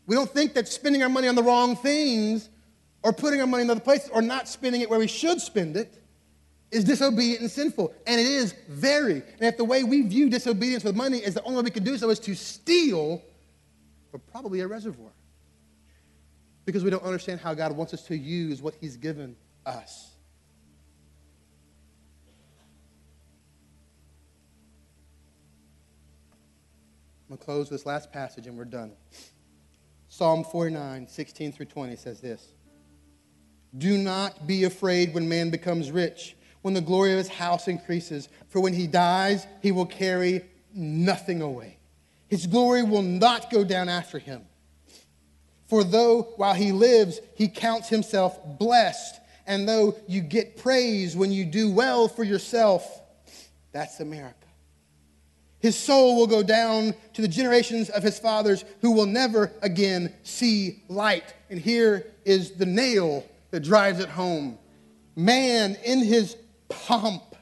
We 0.06 0.16
don't 0.16 0.28
think 0.28 0.54
that 0.54 0.68
spending 0.68 1.02
our 1.02 1.08
money 1.08 1.28
on 1.28 1.34
the 1.34 1.42
wrong 1.42 1.76
things 1.76 2.50
or 3.04 3.12
putting 3.12 3.40
our 3.40 3.46
money 3.46 3.62
in 3.62 3.70
other 3.70 3.80
places 3.80 4.08
or 4.12 4.22
not 4.22 4.48
spending 4.48 4.80
it 4.80 4.88
where 4.88 4.98
we 4.98 5.06
should 5.06 5.38
spend 5.40 5.76
it 5.76 6.02
is 6.70 6.84
disobedient 6.84 7.42
and 7.42 7.50
sinful. 7.50 7.94
And 8.06 8.18
it 8.18 8.26
is 8.26 8.54
very. 8.66 9.16
And 9.16 9.42
if 9.42 9.58
the 9.58 9.64
way 9.64 9.84
we 9.84 10.02
view 10.02 10.30
disobedience 10.30 10.82
with 10.82 10.96
money 10.96 11.18
is 11.18 11.34
the 11.34 11.42
only 11.42 11.58
way 11.58 11.62
we 11.64 11.70
can 11.70 11.84
do 11.84 11.98
so 11.98 12.08
is 12.08 12.18
to 12.20 12.34
steal, 12.34 13.22
we're 14.10 14.18
probably 14.18 14.60
a 14.60 14.66
reservoir 14.66 15.12
because 16.64 16.82
we 16.82 16.88
don't 16.88 17.04
understand 17.04 17.40
how 17.40 17.52
God 17.52 17.76
wants 17.76 17.92
us 17.92 18.04
to 18.06 18.16
use 18.16 18.62
what 18.62 18.74
He's 18.80 18.96
given 18.96 19.36
us. 19.66 20.12
I'm 27.28 27.36
going 27.36 27.38
to 27.38 27.44
close 27.44 27.68
this 27.68 27.84
last 27.84 28.10
passage 28.12 28.46
and 28.46 28.56
we're 28.56 28.64
done. 28.64 28.92
Psalm 30.08 30.42
49, 30.42 31.06
16 31.06 31.52
through 31.52 31.66
20 31.66 31.96
says 31.96 32.20
this 32.20 32.54
Do 33.76 33.98
not 33.98 34.46
be 34.46 34.64
afraid 34.64 35.14
when 35.14 35.28
man 35.28 35.50
becomes 35.50 35.90
rich, 35.90 36.36
when 36.62 36.74
the 36.74 36.80
glory 36.80 37.12
of 37.12 37.18
his 37.18 37.28
house 37.28 37.68
increases, 37.68 38.28
for 38.48 38.60
when 38.60 38.72
he 38.72 38.86
dies, 38.86 39.46
he 39.62 39.72
will 39.72 39.86
carry 39.86 40.44
nothing 40.72 41.42
away. 41.42 41.78
His 42.28 42.46
glory 42.46 42.82
will 42.82 43.02
not 43.02 43.50
go 43.50 43.64
down 43.64 43.88
after 43.88 44.18
him. 44.18 44.42
For 45.66 45.82
though 45.82 46.22
while 46.36 46.54
he 46.54 46.72
lives, 46.72 47.20
he 47.34 47.48
counts 47.48 47.88
himself 47.88 48.38
blessed, 48.58 49.20
and 49.46 49.68
though 49.68 49.96
you 50.06 50.20
get 50.20 50.56
praise 50.56 51.16
when 51.16 51.32
you 51.32 51.44
do 51.44 51.70
well 51.70 52.08
for 52.08 52.24
yourself, 52.24 53.02
that's 53.72 54.00
America. 54.00 54.36
His 55.58 55.76
soul 55.76 56.16
will 56.16 56.26
go 56.26 56.42
down 56.42 56.94
to 57.14 57.22
the 57.22 57.28
generations 57.28 57.88
of 57.88 58.02
his 58.02 58.18
fathers 58.18 58.64
who 58.82 58.92
will 58.92 59.06
never 59.06 59.50
again 59.62 60.14
see 60.22 60.82
light. 60.88 61.34
And 61.48 61.58
here 61.58 62.06
is 62.24 62.52
the 62.52 62.66
nail 62.66 63.24
that 63.54 63.60
drives 63.60 64.00
it 64.00 64.08
home. 64.08 64.58
Man 65.14 65.76
in 65.84 66.00
his 66.00 66.36
pomp, 66.68 67.36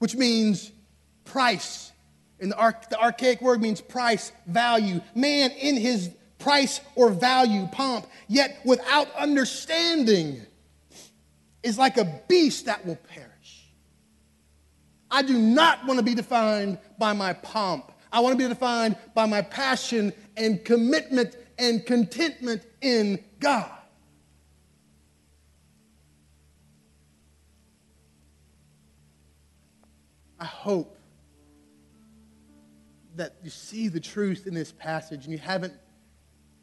which 0.00 0.16
means 0.16 0.72
price, 1.24 1.92
and 2.40 2.50
the, 2.50 2.76
the 2.90 3.00
archaic 3.00 3.40
word 3.40 3.62
means 3.62 3.80
price, 3.80 4.32
value. 4.44 5.00
Man 5.14 5.52
in 5.52 5.76
his 5.76 6.10
price 6.40 6.80
or 6.96 7.10
value, 7.10 7.68
pomp, 7.70 8.08
yet 8.26 8.58
without 8.64 9.06
understanding 9.14 10.44
is 11.62 11.78
like 11.78 11.96
a 11.96 12.22
beast 12.26 12.66
that 12.66 12.84
will 12.84 12.96
perish. 12.96 13.68
I 15.12 15.22
do 15.22 15.38
not 15.38 15.86
want 15.86 16.00
to 16.00 16.04
be 16.04 16.16
defined 16.16 16.76
by 16.98 17.12
my 17.12 17.34
pomp. 17.34 17.92
I 18.12 18.18
want 18.18 18.36
to 18.36 18.44
be 18.44 18.52
defined 18.52 18.96
by 19.14 19.26
my 19.26 19.42
passion 19.42 20.12
and 20.36 20.64
commitment 20.64 21.36
and 21.56 21.86
contentment 21.86 22.62
in 22.80 23.22
God. 23.38 23.78
I 30.42 30.46
hope 30.46 30.98
that 33.14 33.36
you 33.44 33.50
see 33.50 33.86
the 33.86 34.00
truth 34.00 34.48
in 34.48 34.54
this 34.54 34.72
passage 34.72 35.22
and 35.22 35.30
you 35.30 35.38
haven't. 35.38 35.72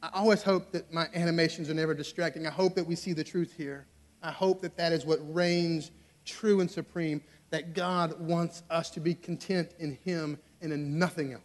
I 0.03 0.09
always 0.15 0.43
hope 0.43 0.73
that 0.73 0.91
my 0.91 1.07
animations 1.15 1.69
are 1.69 1.73
never 1.73 1.93
distracting. 1.93 2.45
I 2.45 2.49
hope 2.49 2.75
that 2.75 2.86
we 2.86 2.95
see 2.95 3.13
the 3.13 3.23
truth 3.23 3.53
here. 3.55 3.88
I 4.21 4.32
hope 4.32 4.61
that 4.63 4.75
that 4.75 4.91
is 4.91 5.05
what 5.05 5.19
reigns 5.34 5.91
true 6.25 6.59
and 6.59 6.69
supreme, 6.69 7.21
that 7.51 7.73
God 7.73 8.19
wants 8.19 8.63
us 8.69 8.89
to 8.91 8.99
be 8.99 9.15
content 9.15 9.71
in 9.80 9.97
Him 10.03 10.38
and 10.59 10.73
in 10.73 10.99
nothing 10.99 11.32
else. 11.32 11.41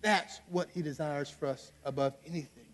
That's 0.00 0.40
what 0.48 0.70
He 0.72 0.80
desires 0.80 1.28
for 1.28 1.44
us 1.44 1.72
above 1.84 2.14
anything. 2.24 2.68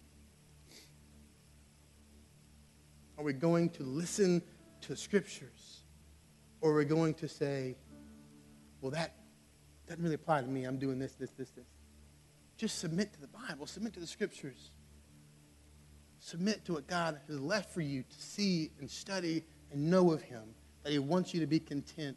Are 3.18 3.24
we 3.24 3.32
going 3.32 3.68
to 3.70 3.82
listen 3.82 4.42
to 4.82 4.94
scriptures? 4.94 5.80
Or 6.60 6.70
are 6.70 6.76
we 6.76 6.84
going 6.84 7.14
to 7.14 7.26
say, 7.26 7.74
well, 8.82 8.90
that 8.90 9.14
doesn't 9.86 10.02
really 10.02 10.16
apply 10.16 10.42
to 10.42 10.46
me. 10.46 10.64
I'm 10.64 10.78
doing 10.78 10.98
this, 10.98 11.12
this, 11.12 11.30
this, 11.30 11.50
this. 11.50 11.64
Just 12.58 12.78
submit 12.80 13.12
to 13.14 13.20
the 13.20 13.28
Bible, 13.28 13.66
submit 13.66 13.94
to 13.94 14.00
the 14.00 14.06
scriptures. 14.06 14.70
Submit 16.18 16.64
to 16.66 16.74
what 16.74 16.86
God 16.86 17.18
has 17.28 17.40
left 17.40 17.72
for 17.72 17.80
you 17.80 18.02
to 18.02 18.22
see 18.22 18.72
and 18.80 18.90
study 18.90 19.44
and 19.70 19.88
know 19.90 20.12
of 20.12 20.22
Him, 20.22 20.42
that 20.82 20.92
He 20.92 20.98
wants 20.98 21.32
you 21.32 21.40
to 21.40 21.46
be 21.46 21.60
content 21.60 22.16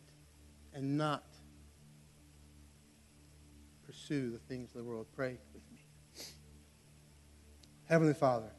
and 0.74 0.98
not 0.98 1.24
pursue 3.86 4.32
the 4.32 4.40
things 4.40 4.72
of 4.72 4.78
the 4.78 4.84
world. 4.84 5.06
Pray 5.16 5.38
with 5.54 5.64
me. 5.72 6.26
Heavenly 7.86 8.16
Father, 8.16 8.52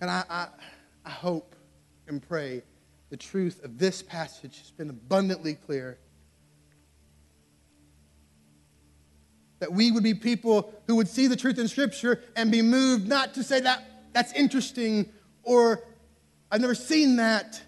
and 0.00 0.10
I, 0.10 0.24
I, 0.30 0.46
I 1.04 1.10
hope 1.10 1.56
and 2.06 2.22
pray 2.22 2.62
the 3.14 3.18
truth 3.18 3.62
of 3.62 3.78
this 3.78 4.02
passage 4.02 4.58
has 4.58 4.72
been 4.72 4.90
abundantly 4.90 5.54
clear. 5.54 6.00
That 9.60 9.72
we 9.72 9.92
would 9.92 10.02
be 10.02 10.14
people 10.14 10.74
who 10.88 10.96
would 10.96 11.06
see 11.06 11.28
the 11.28 11.36
truth 11.36 11.60
in 11.60 11.68
Scripture 11.68 12.24
and 12.34 12.50
be 12.50 12.60
moved 12.60 13.06
not 13.06 13.34
to 13.34 13.44
say 13.44 13.60
that 13.60 13.84
that's 14.12 14.32
interesting 14.32 15.08
or 15.44 15.84
I've 16.50 16.60
never 16.60 16.74
seen 16.74 17.14
that, 17.14 17.62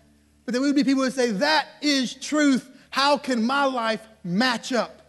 but 0.47 0.53
that 0.53 0.61
we 0.61 0.67
would 0.67 0.75
be 0.75 0.83
people 0.83 1.05
who 1.05 1.11
say 1.13 1.31
that 1.31 1.69
is 1.81 2.15
truth. 2.15 2.69
How 2.91 3.17
can 3.17 3.41
my 3.45 3.67
life 3.67 4.05
match 4.25 4.73
up? 4.73 5.01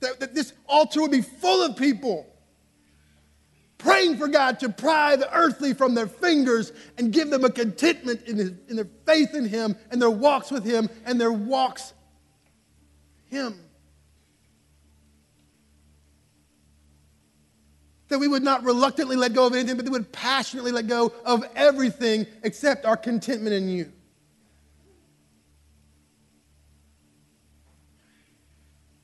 That, 0.00 0.20
that 0.20 0.34
this 0.34 0.54
altar 0.66 1.02
would 1.02 1.10
be 1.10 1.20
full 1.20 1.62
of 1.62 1.76
people 1.76 2.26
praying 3.80 4.18
for 4.18 4.28
God 4.28 4.60
to 4.60 4.68
pry 4.68 5.16
the 5.16 5.32
earthly 5.34 5.74
from 5.74 5.94
their 5.94 6.06
fingers 6.06 6.72
and 6.98 7.12
give 7.12 7.30
them 7.30 7.44
a 7.44 7.50
contentment 7.50 8.22
in, 8.26 8.36
his, 8.36 8.52
in 8.68 8.76
their 8.76 8.88
faith 9.06 9.34
in 9.34 9.46
Him 9.46 9.76
and 9.90 10.00
their 10.00 10.10
walks 10.10 10.50
with 10.50 10.64
Him 10.64 10.88
and 11.04 11.20
their 11.20 11.32
walks 11.32 11.92
Him. 13.28 13.58
That 18.08 18.18
we 18.18 18.28
would 18.28 18.42
not 18.42 18.64
reluctantly 18.64 19.16
let 19.16 19.32
go 19.32 19.46
of 19.46 19.54
anything, 19.54 19.76
but 19.76 19.84
we 19.84 19.90
would 19.92 20.12
passionately 20.12 20.72
let 20.72 20.86
go 20.86 21.12
of 21.24 21.44
everything 21.54 22.26
except 22.42 22.84
our 22.84 22.96
contentment 22.96 23.54
in 23.54 23.68
you. 23.68 23.92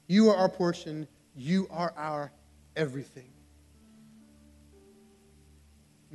You 0.09 0.31
are 0.31 0.37
our 0.37 0.49
portion. 0.49 1.09
You 1.35 1.69
are 1.71 1.93
our 1.97 2.33
everything. 2.77 3.36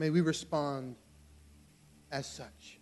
May 0.01 0.09
we 0.09 0.21
respond 0.21 0.95
as 2.11 2.25
such. 2.25 2.80